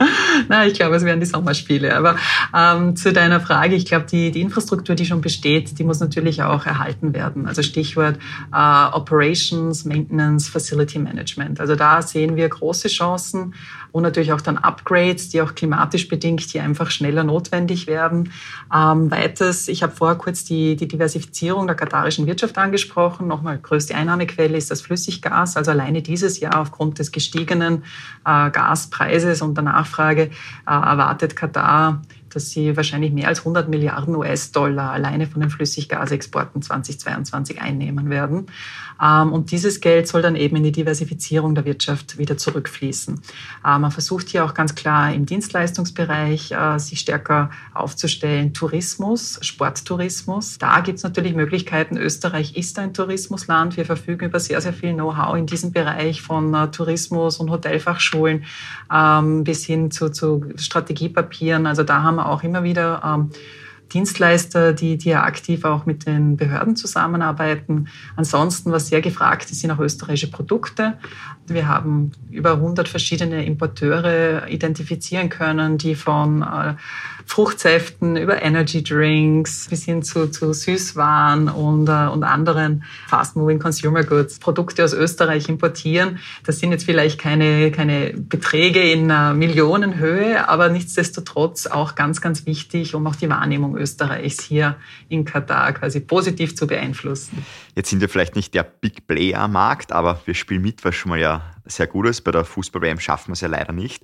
Na, 0.48 0.66
ich 0.66 0.74
glaube, 0.74 0.96
es 0.96 1.04
wären 1.04 1.20
die 1.20 1.26
Sommerspiele. 1.26 1.96
Aber 1.96 2.16
ähm, 2.56 2.96
zu 2.96 3.12
deiner 3.12 3.40
Frage, 3.40 3.74
ich 3.74 3.84
glaube, 3.84 4.06
die, 4.10 4.30
die 4.30 4.40
Infrastruktur, 4.40 4.94
die 4.94 5.06
schon 5.06 5.20
besteht, 5.20 5.78
die 5.78 5.84
muss 5.84 6.00
natürlich 6.00 6.42
auch 6.42 6.66
erhalten 6.66 7.14
werden. 7.14 7.46
Also 7.46 7.62
Stichwort 7.62 8.18
äh, 8.52 8.84
Operations, 8.92 9.84
Maintenance, 9.84 10.48
Facility 10.48 10.98
Management. 10.98 11.60
Also 11.60 11.76
da 11.76 12.02
sehen 12.02 12.36
wir 12.36 12.48
große 12.48 12.88
Chancen 12.88 13.54
und 13.92 14.02
natürlich 14.02 14.32
auch 14.32 14.40
dann 14.40 14.58
Upgrades, 14.58 15.28
die 15.28 15.42
auch 15.42 15.54
klimatisch 15.54 16.08
bedingt, 16.08 16.52
die 16.52 16.60
einfach 16.60 16.90
schneller 16.90 17.24
notwendig 17.24 17.86
werden. 17.86 18.32
Ähm, 18.74 19.10
weiters, 19.10 19.68
ich 19.68 19.82
habe 19.82 19.92
vorher 19.94 20.16
kurz 20.16 20.44
die, 20.44 20.76
die 20.76 20.88
Diversifizierung 20.88 21.66
der 21.66 21.76
katarischen 21.76 22.26
Wirtschaft 22.26 22.58
angesprochen. 22.58 23.26
Nochmal, 23.26 23.58
größte 23.58 23.94
Einnahmequelle 23.94 24.56
ist 24.56 24.70
das 24.70 24.80
Flüssiggas. 24.82 25.56
Also 25.56 25.70
alleine 25.70 26.02
dieses 26.02 26.40
Jahr 26.40 26.60
aufgrund 26.60 26.98
des 26.98 27.12
gestiegenen 27.12 27.84
äh, 28.24 28.50
Gaspreises 28.50 29.42
und 29.42 29.56
der 29.56 29.64
Nachfrage 29.64 30.22
äh, 30.22 30.30
erwartet 30.66 31.36
Katar 31.36 32.02
dass 32.30 32.50
sie 32.50 32.76
wahrscheinlich 32.76 33.12
mehr 33.12 33.28
als 33.28 33.40
100 33.40 33.68
Milliarden 33.68 34.14
US-Dollar 34.14 34.92
alleine 34.92 35.26
von 35.26 35.40
den 35.40 35.50
Flüssiggasexporten 35.50 36.62
2022 36.62 37.60
einnehmen 37.60 38.08
werden. 38.08 38.46
Ähm, 39.02 39.32
und 39.32 39.50
dieses 39.50 39.80
Geld 39.80 40.08
soll 40.08 40.22
dann 40.22 40.36
eben 40.36 40.56
in 40.56 40.64
die 40.64 40.72
Diversifizierung 40.72 41.54
der 41.54 41.64
Wirtschaft 41.64 42.18
wieder 42.18 42.36
zurückfließen. 42.36 43.20
Äh, 43.64 43.78
man 43.78 43.90
versucht 43.90 44.28
hier 44.28 44.44
auch 44.44 44.54
ganz 44.54 44.74
klar 44.74 45.12
im 45.12 45.26
Dienstleistungsbereich 45.26 46.52
äh, 46.52 46.78
sich 46.78 47.00
stärker 47.00 47.50
aufzustellen. 47.74 48.52
Tourismus, 48.52 49.38
Sporttourismus. 49.42 50.58
Da 50.58 50.80
gibt 50.80 50.98
es 50.98 51.04
natürlich 51.04 51.34
Möglichkeiten. 51.34 51.96
Österreich 51.96 52.56
ist 52.56 52.78
ein 52.78 52.94
Tourismusland. 52.94 53.76
Wir 53.76 53.84
verfügen 53.84 54.26
über 54.26 54.40
sehr, 54.40 54.60
sehr 54.60 54.72
viel 54.72 54.92
Know-how 54.94 55.36
in 55.36 55.46
diesem 55.46 55.72
Bereich 55.72 56.22
von 56.22 56.54
äh, 56.54 56.70
Tourismus 56.70 57.38
und 57.38 57.50
Hotelfachschulen 57.50 58.44
ähm, 58.92 59.44
bis 59.44 59.64
hin 59.64 59.90
zu, 59.90 60.10
zu 60.10 60.44
Strategiepapieren. 60.56 61.66
Also 61.66 61.82
da 61.82 62.02
haben 62.02 62.16
wir 62.16 62.28
auch 62.28 62.42
immer 62.42 62.62
wieder 62.62 63.02
ähm, 63.04 63.30
Dienstleister, 63.92 64.72
die, 64.72 64.96
die 64.96 65.10
ja 65.10 65.24
aktiv 65.24 65.64
auch 65.64 65.86
mit 65.86 66.06
den 66.06 66.36
Behörden 66.36 66.76
zusammenarbeiten. 66.76 67.88
Ansonsten, 68.16 68.72
was 68.72 68.88
sehr 68.88 69.00
gefragt 69.00 69.50
ist, 69.50 69.60
sind 69.60 69.70
auch 69.70 69.78
österreichische 69.78 70.30
Produkte. 70.30 70.98
Wir 71.46 71.68
haben 71.68 72.12
über 72.30 72.52
100 72.52 72.88
verschiedene 72.88 73.44
Importeure 73.44 74.48
identifizieren 74.48 75.28
können, 75.28 75.78
die 75.78 75.94
von 75.94 76.42
äh, 76.42 76.74
Fruchtsäften 77.30 78.16
über 78.16 78.42
Energy 78.42 78.82
Drinks 78.82 79.68
bis 79.70 79.84
hin 79.84 80.02
zu, 80.02 80.32
zu 80.32 80.52
Süßwaren 80.52 81.48
und, 81.48 81.88
äh, 81.88 82.08
und 82.08 82.24
anderen 82.24 82.82
Fast-Moving 83.06 83.60
Consumer 83.60 84.02
Goods 84.02 84.40
Produkte 84.40 84.82
aus 84.82 84.92
Österreich 84.92 85.48
importieren. 85.48 86.18
Das 86.44 86.58
sind 86.58 86.72
jetzt 86.72 86.84
vielleicht 86.84 87.20
keine, 87.20 87.70
keine 87.70 88.14
Beträge 88.14 88.82
in 88.82 89.10
äh, 89.10 89.32
Millionenhöhe, 89.32 90.48
aber 90.48 90.70
nichtsdestotrotz 90.70 91.68
auch 91.68 91.94
ganz, 91.94 92.20
ganz 92.20 92.46
wichtig, 92.46 92.96
um 92.96 93.06
auch 93.06 93.14
die 93.14 93.30
Wahrnehmung 93.30 93.76
Österreichs 93.76 94.42
hier 94.42 94.74
in 95.08 95.24
Katar 95.24 95.72
quasi 95.74 96.00
positiv 96.00 96.56
zu 96.56 96.66
beeinflussen. 96.66 97.46
Jetzt 97.76 97.90
sind 97.90 98.00
wir 98.00 98.08
vielleicht 98.08 98.34
nicht 98.34 98.54
der 98.54 98.64
Big 98.64 99.06
Player 99.06 99.38
am 99.42 99.52
Markt, 99.52 99.92
aber 99.92 100.20
wir 100.24 100.34
spielen 100.34 100.62
mit, 100.62 100.84
was 100.84 100.96
schon 100.96 101.10
mal 101.10 101.20
ja 101.20 101.42
sehr 101.64 101.86
gut 101.86 102.08
ist. 102.08 102.22
Bei 102.22 102.32
der 102.32 102.44
Fußball-WM 102.44 102.98
schaffen 102.98 103.28
wir 103.28 103.34
es 103.34 103.40
ja 103.40 103.48
leider 103.48 103.72
nicht. 103.72 104.02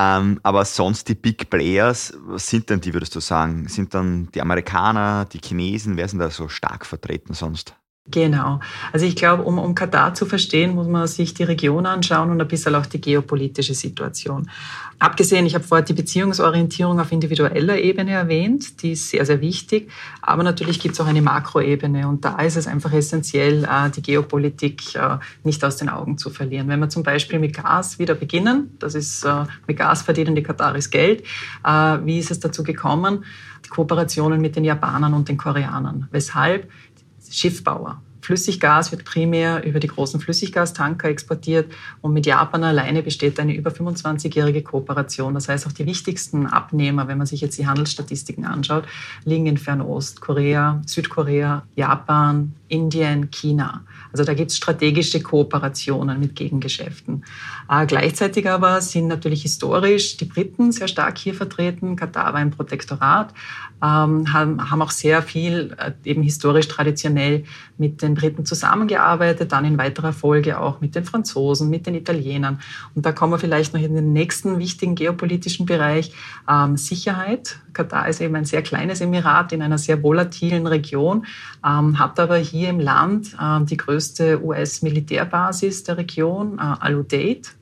Ähm, 0.00 0.40
aber 0.42 0.64
sonst 0.64 1.08
die 1.08 1.14
Big 1.14 1.50
Players, 1.50 2.14
was 2.24 2.46
sind 2.46 2.70
denn 2.70 2.80
die, 2.80 2.94
würdest 2.94 3.14
du 3.14 3.20
sagen? 3.20 3.68
Sind 3.68 3.92
dann 3.92 4.30
die 4.34 4.40
Amerikaner, 4.40 5.26
die 5.26 5.40
Chinesen, 5.44 5.98
wer 5.98 6.08
sind 6.08 6.20
da 6.20 6.30
so 6.30 6.48
stark 6.48 6.86
vertreten 6.86 7.34
sonst? 7.34 7.74
Genau. 8.10 8.60
Also 8.92 9.04
ich 9.04 9.14
glaube, 9.14 9.42
um, 9.42 9.58
um 9.58 9.74
Katar 9.74 10.14
zu 10.14 10.24
verstehen, 10.24 10.74
muss 10.74 10.88
man 10.88 11.06
sich 11.06 11.34
die 11.34 11.42
Region 11.42 11.84
anschauen 11.84 12.30
und 12.30 12.40
ein 12.40 12.48
bisschen 12.48 12.74
auch 12.74 12.86
die 12.86 13.00
geopolitische 13.00 13.74
Situation. 13.74 14.50
Abgesehen, 15.00 15.46
ich 15.46 15.54
habe 15.54 15.64
vorher 15.64 15.82
die 15.82 15.94
Beziehungsorientierung 15.94 17.00
auf 17.00 17.10
individueller 17.10 17.78
Ebene 17.78 18.10
erwähnt, 18.10 18.82
die 18.82 18.92
ist 18.92 19.08
sehr, 19.08 19.24
sehr 19.24 19.40
wichtig. 19.40 19.90
Aber 20.20 20.42
natürlich 20.42 20.78
gibt 20.78 20.92
es 20.92 21.00
auch 21.00 21.06
eine 21.06 21.22
Makroebene 21.22 22.06
und 22.06 22.26
da 22.26 22.38
ist 22.40 22.56
es 22.56 22.66
einfach 22.66 22.92
essentiell, 22.92 23.64
äh, 23.64 23.88
die 23.90 24.02
Geopolitik 24.02 24.94
äh, 24.94 25.16
nicht 25.42 25.64
aus 25.64 25.78
den 25.78 25.88
Augen 25.88 26.18
zu 26.18 26.28
verlieren. 26.28 26.68
Wenn 26.68 26.80
wir 26.80 26.90
zum 26.90 27.02
Beispiel 27.02 27.38
mit 27.38 27.56
Gas 27.56 27.98
wieder 27.98 28.14
beginnen, 28.14 28.76
das 28.78 28.94
ist, 28.94 29.24
äh, 29.24 29.44
mit 29.66 29.78
Gas 29.78 30.02
verdienen 30.02 30.34
die 30.34 30.42
Kataris 30.42 30.90
Geld. 30.90 31.24
Wie 32.04 32.18
ist 32.18 32.30
es 32.30 32.40
dazu 32.40 32.62
gekommen? 32.62 33.24
Die 33.64 33.68
Kooperationen 33.70 34.40
mit 34.40 34.56
den 34.56 34.64
Japanern 34.64 35.14
und 35.14 35.28
den 35.28 35.38
Koreanern. 35.38 36.08
Weshalb? 36.10 36.70
Schiffbauer. 37.30 38.02
Flüssiggas 38.30 38.92
wird 38.92 39.04
primär 39.04 39.64
über 39.64 39.80
die 39.80 39.88
großen 39.88 40.20
Flüssiggastanker 40.20 41.08
exportiert 41.08 41.72
und 42.00 42.12
mit 42.12 42.26
Japan 42.26 42.62
alleine 42.62 43.02
besteht 43.02 43.40
eine 43.40 43.56
über 43.56 43.72
25-jährige 43.72 44.62
Kooperation. 44.62 45.34
Das 45.34 45.48
heißt, 45.48 45.66
auch 45.66 45.72
die 45.72 45.84
wichtigsten 45.84 46.46
Abnehmer, 46.46 47.08
wenn 47.08 47.18
man 47.18 47.26
sich 47.26 47.40
jetzt 47.40 47.58
die 47.58 47.66
Handelsstatistiken 47.66 48.44
anschaut, 48.44 48.84
liegen 49.24 49.46
in 49.46 49.58
Fernost, 49.58 50.20
Korea, 50.20 50.80
Südkorea, 50.86 51.64
Japan, 51.74 52.54
Indien, 52.68 53.32
China. 53.32 53.84
Also 54.12 54.24
da 54.24 54.34
gibt 54.34 54.52
es 54.52 54.56
strategische 54.56 55.20
Kooperationen 55.20 56.20
mit 56.20 56.36
Gegengeschäften. 56.36 57.24
Äh, 57.68 57.86
gleichzeitig 57.86 58.48
aber 58.48 58.80
sind 58.80 59.08
natürlich 59.08 59.42
historisch 59.42 60.16
die 60.16 60.24
Briten 60.24 60.70
sehr 60.70 60.86
stark 60.86 61.18
hier 61.18 61.34
vertreten. 61.34 61.96
Katar 61.96 62.32
war 62.32 62.40
ein 62.40 62.52
Protektorat, 62.52 63.34
ähm, 63.82 64.32
haben, 64.32 64.70
haben 64.70 64.82
auch 64.82 64.90
sehr 64.90 65.22
viel 65.22 65.76
äh, 65.78 65.92
eben 66.04 66.22
historisch 66.22 66.68
traditionell 66.68 67.44
mit 67.78 68.02
den 68.02 68.14
Briten 68.14 68.44
zusammengearbeitet, 68.44 69.52
dann 69.52 69.64
in 69.64 69.78
weiterer 69.78 70.12
Folge 70.12 70.60
auch 70.60 70.80
mit 70.80 70.94
den 70.94 71.04
Franzosen, 71.04 71.70
mit 71.70 71.86
den 71.86 71.94
Italienern. 71.94 72.60
Und 72.94 73.06
da 73.06 73.12
kommen 73.12 73.32
wir 73.32 73.38
vielleicht 73.38 73.72
noch 73.74 73.80
in 73.80 73.94
den 73.94 74.12
nächsten 74.12 74.58
wichtigen 74.58 74.94
geopolitischen 74.94 75.66
Bereich 75.66 76.12
ähm, 76.48 76.76
Sicherheit. 76.76 77.58
Katar 77.72 78.08
ist 78.08 78.20
eben 78.20 78.36
ein 78.36 78.44
sehr 78.44 78.62
kleines 78.62 79.00
Emirat 79.00 79.52
in 79.52 79.62
einer 79.62 79.78
sehr 79.78 80.02
volatilen 80.02 80.66
Region, 80.66 81.26
ähm, 81.66 81.98
hat 81.98 82.20
aber 82.20 82.36
hier 82.36 82.68
im 82.68 82.80
Land 82.80 83.36
äh, 83.40 83.64
die 83.64 83.76
größte 83.76 84.42
US-Militärbasis 84.44 85.84
der 85.84 85.96
Region, 85.96 86.58
äh, 86.58 86.62
Al-Udeid, 86.80 87.54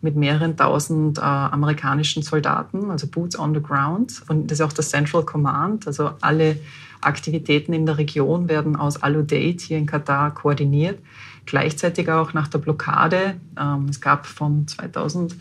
mit 0.00 0.16
mehreren 0.16 0.56
tausend 0.56 1.18
äh, 1.18 1.22
amerikanischen 1.22 2.22
Soldaten, 2.22 2.90
also 2.90 3.06
Boots 3.06 3.38
on 3.38 3.54
the 3.54 3.62
Ground. 3.62 4.22
Und 4.28 4.50
das 4.50 4.60
ist 4.60 4.64
auch 4.64 4.72
das 4.72 4.90
Central 4.90 5.24
Command, 5.24 5.86
also 5.86 6.12
alle 6.20 6.58
Aktivitäten 7.00 7.72
in 7.72 7.86
der 7.86 7.98
Region 7.98 8.48
werden 8.48 8.76
aus 8.76 9.02
Al-Udeid 9.02 9.60
hier 9.60 9.78
in 9.78 9.86
Katar 9.86 10.32
koordiniert. 10.34 10.98
Gleichzeitig 11.44 12.10
auch 12.10 12.32
nach 12.32 12.48
der 12.48 12.58
Blockade. 12.58 13.36
Ähm, 13.58 13.86
es 13.88 14.00
gab 14.00 14.26
von 14.26 14.66
2000 14.66 15.36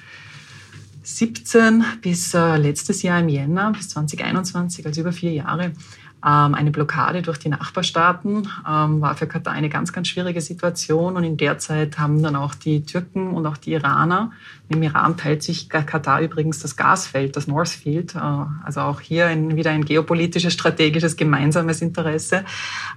17 1.06 1.84
bis 2.02 2.34
äh, 2.34 2.58
letztes 2.58 3.04
Jahr 3.04 3.20
im 3.20 3.30
Jänner, 3.30 3.72
bis 3.72 3.90
2021, 3.90 4.86
also 4.88 5.02
über 5.02 5.12
vier 5.12 5.34
Jahre, 5.34 5.72
eine 6.22 6.72
Blockade 6.72 7.22
durch 7.22 7.38
die 7.38 7.50
Nachbarstaaten 7.50 8.48
ähm, 8.68 9.02
war 9.02 9.16
für 9.16 9.28
Katar 9.28 9.54
eine 9.54 9.70
ganz, 9.70 9.94
ganz 9.94 10.08
schwierige 10.08 10.42
Situation. 10.42 11.18
Und 11.18 11.24
in 11.24 11.38
der 11.38 11.60
Zeit 11.60 12.00
haben 12.00 12.24
dann 12.24 12.36
auch 12.36 12.56
die 12.56 12.84
Türken 12.84 13.32
und 13.32 13.46
auch 13.46 13.58
die 13.58 13.74
Iraner, 13.74 14.32
im 14.68 14.82
Iran 14.82 15.16
teilt 15.18 15.44
sich 15.44 15.70
Katar 15.70 16.22
übrigens 16.22 16.60
das 16.60 16.76
Gasfeld, 16.76 17.36
das 17.36 17.46
Northfield, 17.46 18.16
äh, 18.16 18.20
also 18.20 18.82
auch 18.82 19.02
hier 19.02 19.28
ein, 19.28 19.56
wieder 19.56 19.72
ein 19.72 19.86
geopolitisches, 19.86 20.54
strategisches, 20.54 21.16
gemeinsames 21.16 21.82
Interesse. 21.82 22.44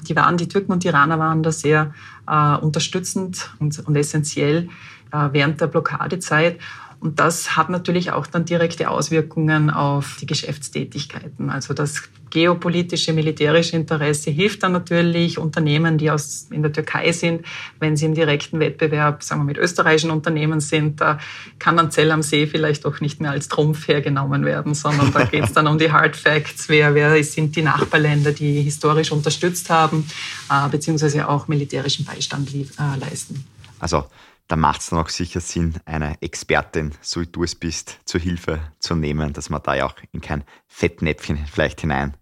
Die, 0.08 0.16
waren, 0.16 0.38
die 0.38 0.48
Türken 0.48 0.72
und 0.72 0.84
die 0.84 0.88
Iraner 0.88 1.18
waren 1.18 1.42
da 1.42 1.52
sehr 1.52 1.92
äh, 2.26 2.56
unterstützend 2.56 3.50
und, 3.58 3.78
und 3.86 3.96
essentiell 3.96 4.68
äh, 5.12 5.28
während 5.32 5.60
der 5.60 5.66
Blockadezeit. 5.66 6.58
Und 7.00 7.20
das 7.20 7.56
hat 7.56 7.70
natürlich 7.70 8.10
auch 8.10 8.26
dann 8.26 8.44
direkte 8.44 8.90
Auswirkungen 8.90 9.70
auf 9.70 10.16
die 10.20 10.26
Geschäftstätigkeiten. 10.26 11.48
Also 11.48 11.72
das 11.72 12.02
geopolitische, 12.30 13.12
militärische 13.12 13.76
Interesse 13.76 14.30
hilft 14.30 14.62
dann 14.62 14.72
natürlich 14.72 15.38
Unternehmen, 15.38 15.96
die 15.96 16.10
aus, 16.10 16.48
in 16.50 16.62
der 16.62 16.72
Türkei 16.72 17.12
sind, 17.12 17.46
wenn 17.78 17.96
sie 17.96 18.06
im 18.06 18.14
direkten 18.14 18.58
Wettbewerb, 18.58 19.22
sagen 19.22 19.42
wir, 19.42 19.46
mit 19.46 19.58
österreichischen 19.58 20.10
Unternehmen 20.10 20.60
sind, 20.60 21.00
da 21.00 21.18
kann 21.58 21.76
dann 21.76 21.90
Zell 21.90 22.10
am 22.10 22.22
See 22.22 22.46
vielleicht 22.46 22.84
auch 22.84 23.00
nicht 23.00 23.20
mehr 23.20 23.30
als 23.30 23.48
Trumpf 23.48 23.86
hergenommen 23.86 24.44
werden, 24.44 24.74
sondern 24.74 25.12
da 25.12 25.24
geht 25.24 25.44
es 25.44 25.52
dann 25.52 25.68
um 25.68 25.78
die 25.78 25.92
Hard 25.92 26.16
Facts, 26.16 26.68
wer, 26.68 26.94
wer 26.94 27.22
sind 27.22 27.54
die 27.56 27.62
Nachbarländer, 27.62 28.32
die 28.32 28.60
historisch 28.60 29.12
unterstützt 29.12 29.70
haben, 29.70 30.04
äh, 30.50 30.68
beziehungsweise 30.68 31.28
auch 31.28 31.48
militärischen 31.48 32.04
Beistand 32.04 32.52
äh, 32.54 32.64
leisten. 32.98 33.44
Also 33.78 34.04
da 34.48 34.56
macht 34.56 34.80
es 34.80 34.88
dann 34.88 34.98
auch 34.98 35.10
sicher 35.10 35.40
Sinn, 35.40 35.74
eine 35.84 36.20
Expertin, 36.22 36.92
so 37.02 37.20
wie 37.20 37.26
du 37.26 37.44
es 37.44 37.54
bist, 37.54 38.00
zur 38.06 38.20
Hilfe 38.20 38.60
zu 38.78 38.96
nehmen, 38.96 39.34
dass 39.34 39.50
man 39.50 39.62
da 39.62 39.74
ja 39.74 39.86
auch 39.86 39.94
in 40.12 40.22
kein 40.22 40.42
Fettnäpfchen 40.66 41.46
vielleicht 41.46 41.82
hinein 41.82 42.16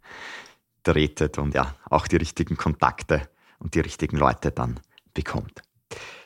tretet 0.83 1.39
und 1.39 1.55
ja, 1.55 1.75
auch 1.89 2.09
die 2.09 2.17
richtigen 2.17 2.57
Kontakte 2.57 3.29
und 3.59 3.75
die 3.75 3.81
richtigen 3.81 4.17
Leute 4.17 4.51
dann 4.51 4.81
bekommt. 5.15 5.63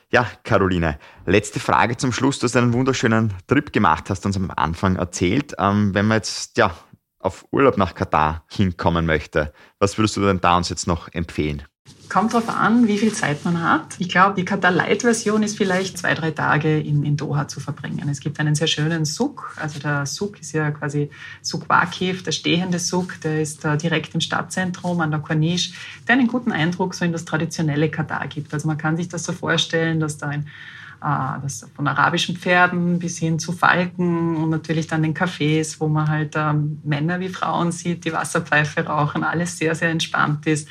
Ja, 0.09 0.27
Caroline, 0.43 0.99
letzte 1.25 1.59
Frage 1.59 1.95
zum 1.95 2.11
Schluss. 2.11 2.39
Du 2.39 2.45
hast 2.45 2.57
einen 2.57 2.73
wunderschönen 2.73 3.33
Trip 3.47 3.71
gemacht, 3.71 4.09
hast 4.09 4.25
uns 4.25 4.35
am 4.35 4.51
Anfang 4.51 4.97
erzählt. 4.97 5.53
Ähm, 5.57 5.93
wenn 5.93 6.07
man 6.07 6.17
jetzt 6.17 6.57
ja, 6.57 6.75
auf 7.19 7.45
Urlaub 7.51 7.77
nach 7.77 7.95
Katar 7.95 8.43
hinkommen 8.49 9.05
möchte, 9.05 9.53
was 9.79 9.97
würdest 9.97 10.17
du 10.17 10.21
denn 10.21 10.41
da 10.41 10.57
uns 10.57 10.67
jetzt 10.67 10.87
noch 10.87 11.07
empfehlen? 11.13 11.63
Kommt 12.09 12.33
darauf 12.33 12.49
an, 12.49 12.89
wie 12.89 12.97
viel 12.97 13.13
Zeit 13.13 13.45
man 13.45 13.63
hat. 13.63 13.95
Ich 13.97 14.09
glaube, 14.09 14.35
die 14.35 14.43
Qatar 14.43 14.69
Light 14.69 15.03
Version 15.03 15.43
ist 15.43 15.55
vielleicht 15.55 15.97
zwei, 15.97 16.13
drei 16.13 16.31
Tage 16.31 16.77
in, 16.77 17.05
in 17.05 17.15
Doha 17.15 17.47
zu 17.47 17.61
verbringen. 17.61 18.09
Es 18.09 18.19
gibt 18.19 18.37
einen 18.39 18.53
sehr 18.53 18.67
schönen 18.67 19.05
Suk. 19.05 19.55
Also 19.55 19.79
der 19.79 20.05
Suk 20.05 20.39
ist 20.41 20.51
ja 20.51 20.71
quasi 20.71 21.09
Suk 21.41 21.69
Waqif, 21.69 22.21
der 22.21 22.33
stehende 22.33 22.79
Suk. 22.79 23.21
Der 23.21 23.41
ist 23.41 23.63
uh, 23.63 23.77
direkt 23.77 24.13
im 24.13 24.19
Stadtzentrum 24.19 24.99
an 24.99 25.11
der 25.11 25.21
Corniche, 25.21 25.73
der 26.05 26.15
einen 26.15 26.27
guten 26.27 26.51
Eindruck 26.51 26.95
so 26.95 27.05
in 27.05 27.13
das 27.13 27.23
traditionelle 27.23 27.89
Katar 27.89 28.27
gibt. 28.27 28.53
Also 28.53 28.67
man 28.67 28.77
kann 28.77 28.97
sich 28.97 29.07
das 29.07 29.23
so 29.23 29.31
vorstellen, 29.31 30.01
dass 30.01 30.17
da 30.17 30.27
ein 30.27 30.41
äh, 30.41 30.80
das 31.01 31.67
von 31.75 31.87
arabischen 31.87 32.37
Pferden 32.37 32.99
bis 32.99 33.17
hin 33.17 33.39
zu 33.39 33.53
Falken 33.53 34.37
und 34.37 34.51
natürlich 34.51 34.85
dann 34.85 35.01
den 35.01 35.15
Cafés, 35.15 35.79
wo 35.79 35.87
man 35.87 36.07
halt 36.07 36.35
ähm, 36.35 36.79
Männer 36.83 37.19
wie 37.19 37.29
Frauen 37.29 37.71
sieht, 37.71 38.05
die 38.05 38.13
Wasserpfeife 38.13 38.85
rauchen, 38.85 39.23
alles 39.23 39.57
sehr, 39.57 39.73
sehr 39.73 39.89
entspannt 39.89 40.45
ist. 40.45 40.67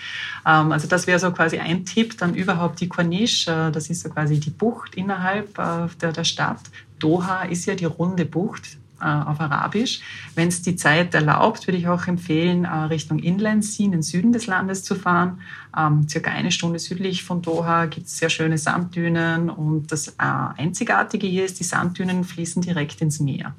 Ähm, 0.46 0.70
also 0.70 0.86
das 0.86 1.08
wäre 1.08 1.18
so 1.18 1.32
quasi 1.32 1.58
ein 1.58 1.84
Tipp. 1.84 2.16
Dann 2.16 2.34
überhaupt 2.34 2.80
die 2.80 2.88
Corniche, 2.88 3.50
äh, 3.50 3.72
das 3.72 3.90
ist 3.90 4.02
so 4.02 4.10
quasi 4.10 4.38
die 4.38 4.50
Bucht 4.50 4.94
innerhalb 4.94 5.58
äh, 5.58 5.88
der, 6.00 6.12
der 6.12 6.24
Stadt. 6.24 6.60
Doha 7.00 7.42
ist 7.42 7.66
ja 7.66 7.74
die 7.74 7.86
runde 7.86 8.24
Bucht, 8.24 8.78
auf 9.04 9.40
Arabisch. 9.40 10.00
Wenn 10.34 10.48
es 10.48 10.62
die 10.62 10.76
Zeit 10.76 11.14
erlaubt, 11.14 11.66
würde 11.66 11.78
ich 11.78 11.88
auch 11.88 12.06
empfehlen, 12.06 12.64
äh, 12.64 12.68
Richtung 12.68 13.18
Inland 13.18 13.64
Sea, 13.64 13.86
in 13.86 13.92
den 13.92 14.02
Süden 14.02 14.32
des 14.32 14.46
Landes 14.46 14.84
zu 14.84 14.94
fahren. 14.94 15.40
Ähm, 15.76 16.08
circa 16.08 16.30
eine 16.30 16.50
Stunde 16.50 16.78
südlich 16.78 17.24
von 17.24 17.42
Doha 17.42 17.86
gibt 17.86 18.06
es 18.06 18.18
sehr 18.18 18.30
schöne 18.30 18.58
Sanddünen 18.58 19.50
und 19.50 19.92
das 19.92 20.08
äh, 20.08 20.12
Einzigartige 20.18 21.26
hier 21.26 21.44
ist, 21.44 21.60
die 21.60 21.64
Sanddünen 21.64 22.24
fließen 22.24 22.62
direkt 22.62 23.00
ins 23.00 23.20
Meer. 23.20 23.54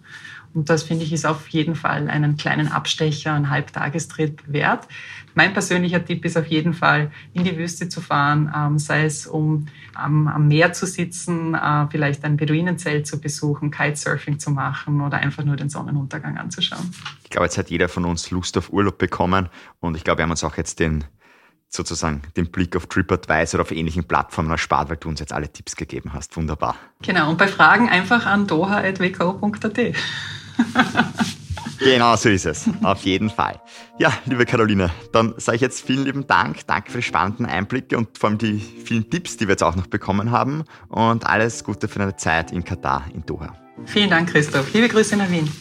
Und 0.54 0.70
das 0.70 0.84
finde 0.84 1.06
ich 1.06 1.14
ist 1.14 1.26
auf 1.26 1.48
jeden 1.50 1.76
Fall 1.76 2.10
einen 2.10 2.38
kleinen 2.38 2.68
Abstecher, 2.68 3.34
einen 3.34 3.50
Halbtagestrip 3.50 4.44
wert. 4.48 4.88
Mein 5.34 5.54
persönlicher 5.54 6.04
Tipp 6.04 6.26
ist 6.26 6.38
auf 6.38 6.48
jeden 6.48 6.74
Fall, 6.74 7.12
in 7.34 7.44
die 7.44 7.58
Wüste 7.58 7.88
zu 7.88 8.02
fahren, 8.02 8.52
ähm, 8.56 8.80
sei 8.80 9.06
es 9.06 9.28
um 9.28 9.68
am, 9.94 10.28
am 10.28 10.48
Meer 10.48 10.74
zu 10.74 10.86
sitzen, 10.86 11.56
äh, 11.56 11.88
vielleicht 11.90 12.24
ein 12.26 12.38
Beduinenzelt 12.38 13.08
zu 13.08 13.22
besuchen, 13.22 13.72
Kitesurfing 13.72 14.40
zu 14.40 14.52
machen 14.52 15.02
oder 15.02 15.18
einfach 15.18 15.44
nur 15.44 15.56
den 15.56 15.70
Sonnenuntergang 15.70 16.38
anzuschauen. 16.38 16.94
Ich 17.24 17.30
glaube, 17.30 17.46
jetzt 17.46 17.58
hat 17.58 17.70
jeder 17.70 17.88
von 17.88 18.04
uns 18.06 18.32
Lust 18.32 18.58
auf 18.58 18.74
Urlaub 18.74 18.98
bekommen 18.98 19.50
und 19.80 19.96
ich 19.96 20.04
glaube, 20.04 20.20
wir 20.20 20.24
haben 20.24 20.32
uns 20.32 20.44
auch 20.44 20.58
jetzt 20.58 20.80
den 20.80 21.06
sozusagen 21.72 22.22
den 22.36 22.52
Blick 22.52 22.76
auf 22.76 22.88
TripAdvisor 22.88 23.60
oder 23.60 23.62
auf 23.62 23.72
ähnlichen 23.72 24.04
Plattformen 24.04 24.52
erspart, 24.52 24.90
weil 24.90 24.98
du 24.98 25.08
uns 25.08 25.22
jetzt 25.22 25.32
alle 25.32 25.52
Tipps 25.52 25.76
gegeben 25.76 26.12
hast. 26.14 26.36
Wunderbar. 26.36 26.76
Genau, 27.02 27.30
und 27.30 27.38
bei 27.38 27.48
Fragen 27.48 27.90
einfach 27.90 28.26
an 28.26 28.46
doha.wko.at. 28.46 29.96
Genau 31.84 32.16
so 32.16 32.30
ist 32.30 32.46
es. 32.46 32.70
Auf 32.84 33.02
jeden 33.06 33.32
Fall. 33.32 33.60
Ja, 33.98 34.14
liebe 34.26 34.46
Caroline, 34.46 34.92
dann 35.14 35.34
sage 35.38 35.56
ich 35.56 35.62
jetzt 35.62 35.84
vielen 35.84 36.06
lieben 36.06 36.28
Dank. 36.28 36.68
Danke 36.68 36.92
für 36.92 37.00
die 37.00 37.04
spannenden 37.04 37.48
Einblicke 37.48 37.98
und 37.98 38.20
vor 38.20 38.30
allem 38.30 38.38
die 38.38 38.60
vielen 38.60 39.10
Tipps, 39.10 39.38
die 39.38 39.48
wir 39.48 39.54
jetzt 39.54 39.64
auch 39.64 39.76
noch 39.76 39.88
bekommen 39.88 40.30
haben. 40.30 40.64
Und 40.90 41.26
alles 41.26 41.64
Gute 41.64 41.88
für 41.88 41.98
deine 41.98 42.16
Zeit 42.16 42.52
in 42.52 42.64
Katar, 42.64 43.06
in 43.14 43.26
Doha. 43.26 43.56
Vielen 43.86 44.12
Dank, 44.12 44.30
Christoph. 44.30 44.72
Liebe 44.74 44.90
Grüße 44.90 45.18
nach 45.18 45.30
Wien. 45.32 45.52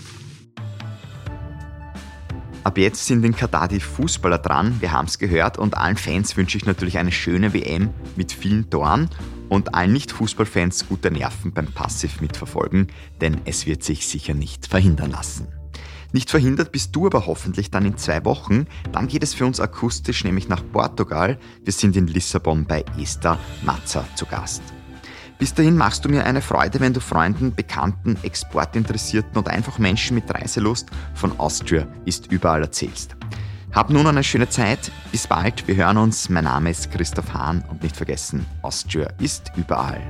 Ab 2.65 2.77
jetzt 2.77 3.07
sind 3.07 3.25
in 3.25 3.35
Katar 3.35 3.69
die 3.69 3.81
Fußballer 3.81 4.37
dran, 4.37 4.77
wir 4.81 4.93
haben 4.93 5.07
es 5.07 5.19
gehört, 5.19 5.57
und 5.57 5.79
allen 5.79 5.97
Fans 5.97 6.37
wünsche 6.37 6.59
ich 6.59 6.67
natürlich 6.67 6.99
eine 6.99 7.11
schöne 7.11 7.55
WM 7.55 7.89
mit 8.17 8.33
vielen 8.33 8.69
Toren 8.69 9.09
und 9.51 9.75
allen 9.75 9.93
Nicht-Fußballfans 9.93 10.89
gute 10.89 11.11
Nerven 11.11 11.53
beim 11.53 11.67
Passiv 11.67 12.23
mitverfolgen, 12.23 12.87
denn 13.21 13.43
es 13.45 13.67
wird 13.67 13.83
sich 13.83 14.07
sicher 14.07 14.33
nicht 14.33 14.67
verhindern 14.67 15.11
lassen. 15.11 15.49
Nicht 16.13 16.31
verhindert 16.31 16.73
bist 16.73 16.97
du 16.97 17.07
aber 17.07 17.27
hoffentlich 17.27 17.71
dann 17.71 17.85
in 17.85 17.97
zwei 17.97 18.25
Wochen. 18.25 18.67
Dann 18.91 19.07
geht 19.07 19.23
es 19.23 19.35
für 19.35 19.47
uns 19.47 19.61
akustisch 19.61 20.25
nämlich 20.25 20.49
nach 20.49 20.63
Portugal. 20.73 21.39
Wir 21.63 21.73
sind 21.73 21.95
in 21.97 22.07
Lissabon 22.07 22.65
bei 22.65 22.85
Esther 22.99 23.39
Matzer 23.63 24.05
zu 24.17 24.27
Gast. 24.27 24.63
Bis 25.39 25.55
dahin 25.55 25.77
machst 25.77 26.05
du 26.05 26.09
mir 26.09 26.27
eine 26.27 26.43
Freude, 26.43 26.81
wenn 26.81 26.93
du 26.93 27.01
Freunden, 27.01 27.55
Bekannten, 27.55 28.19
Exportinteressierten 28.23 29.39
oder 29.39 29.53
einfach 29.53 29.79
Menschen 29.79 30.15
mit 30.15 30.33
Reiselust 30.33 30.89
von 31.15 31.39
Austria 31.39 31.87
ist 32.05 32.31
überall 32.31 32.63
erzählst. 32.63 33.17
Hab 33.73 33.89
nun 33.89 34.07
eine 34.07 34.25
schöne 34.25 34.49
Zeit. 34.49 34.91
Bis 35.13 35.29
bald. 35.29 35.69
Wir 35.69 35.77
hören 35.77 35.97
uns. 35.97 36.29
Mein 36.29 36.45
Name 36.45 36.71
ist 36.71 36.91
Christoph 36.91 37.33
Hahn 37.33 37.65
und 37.69 37.83
nicht 37.83 37.97
vergessen, 37.97 38.45
Austria 38.63 39.09
ist 39.21 39.53
überall. 39.57 40.01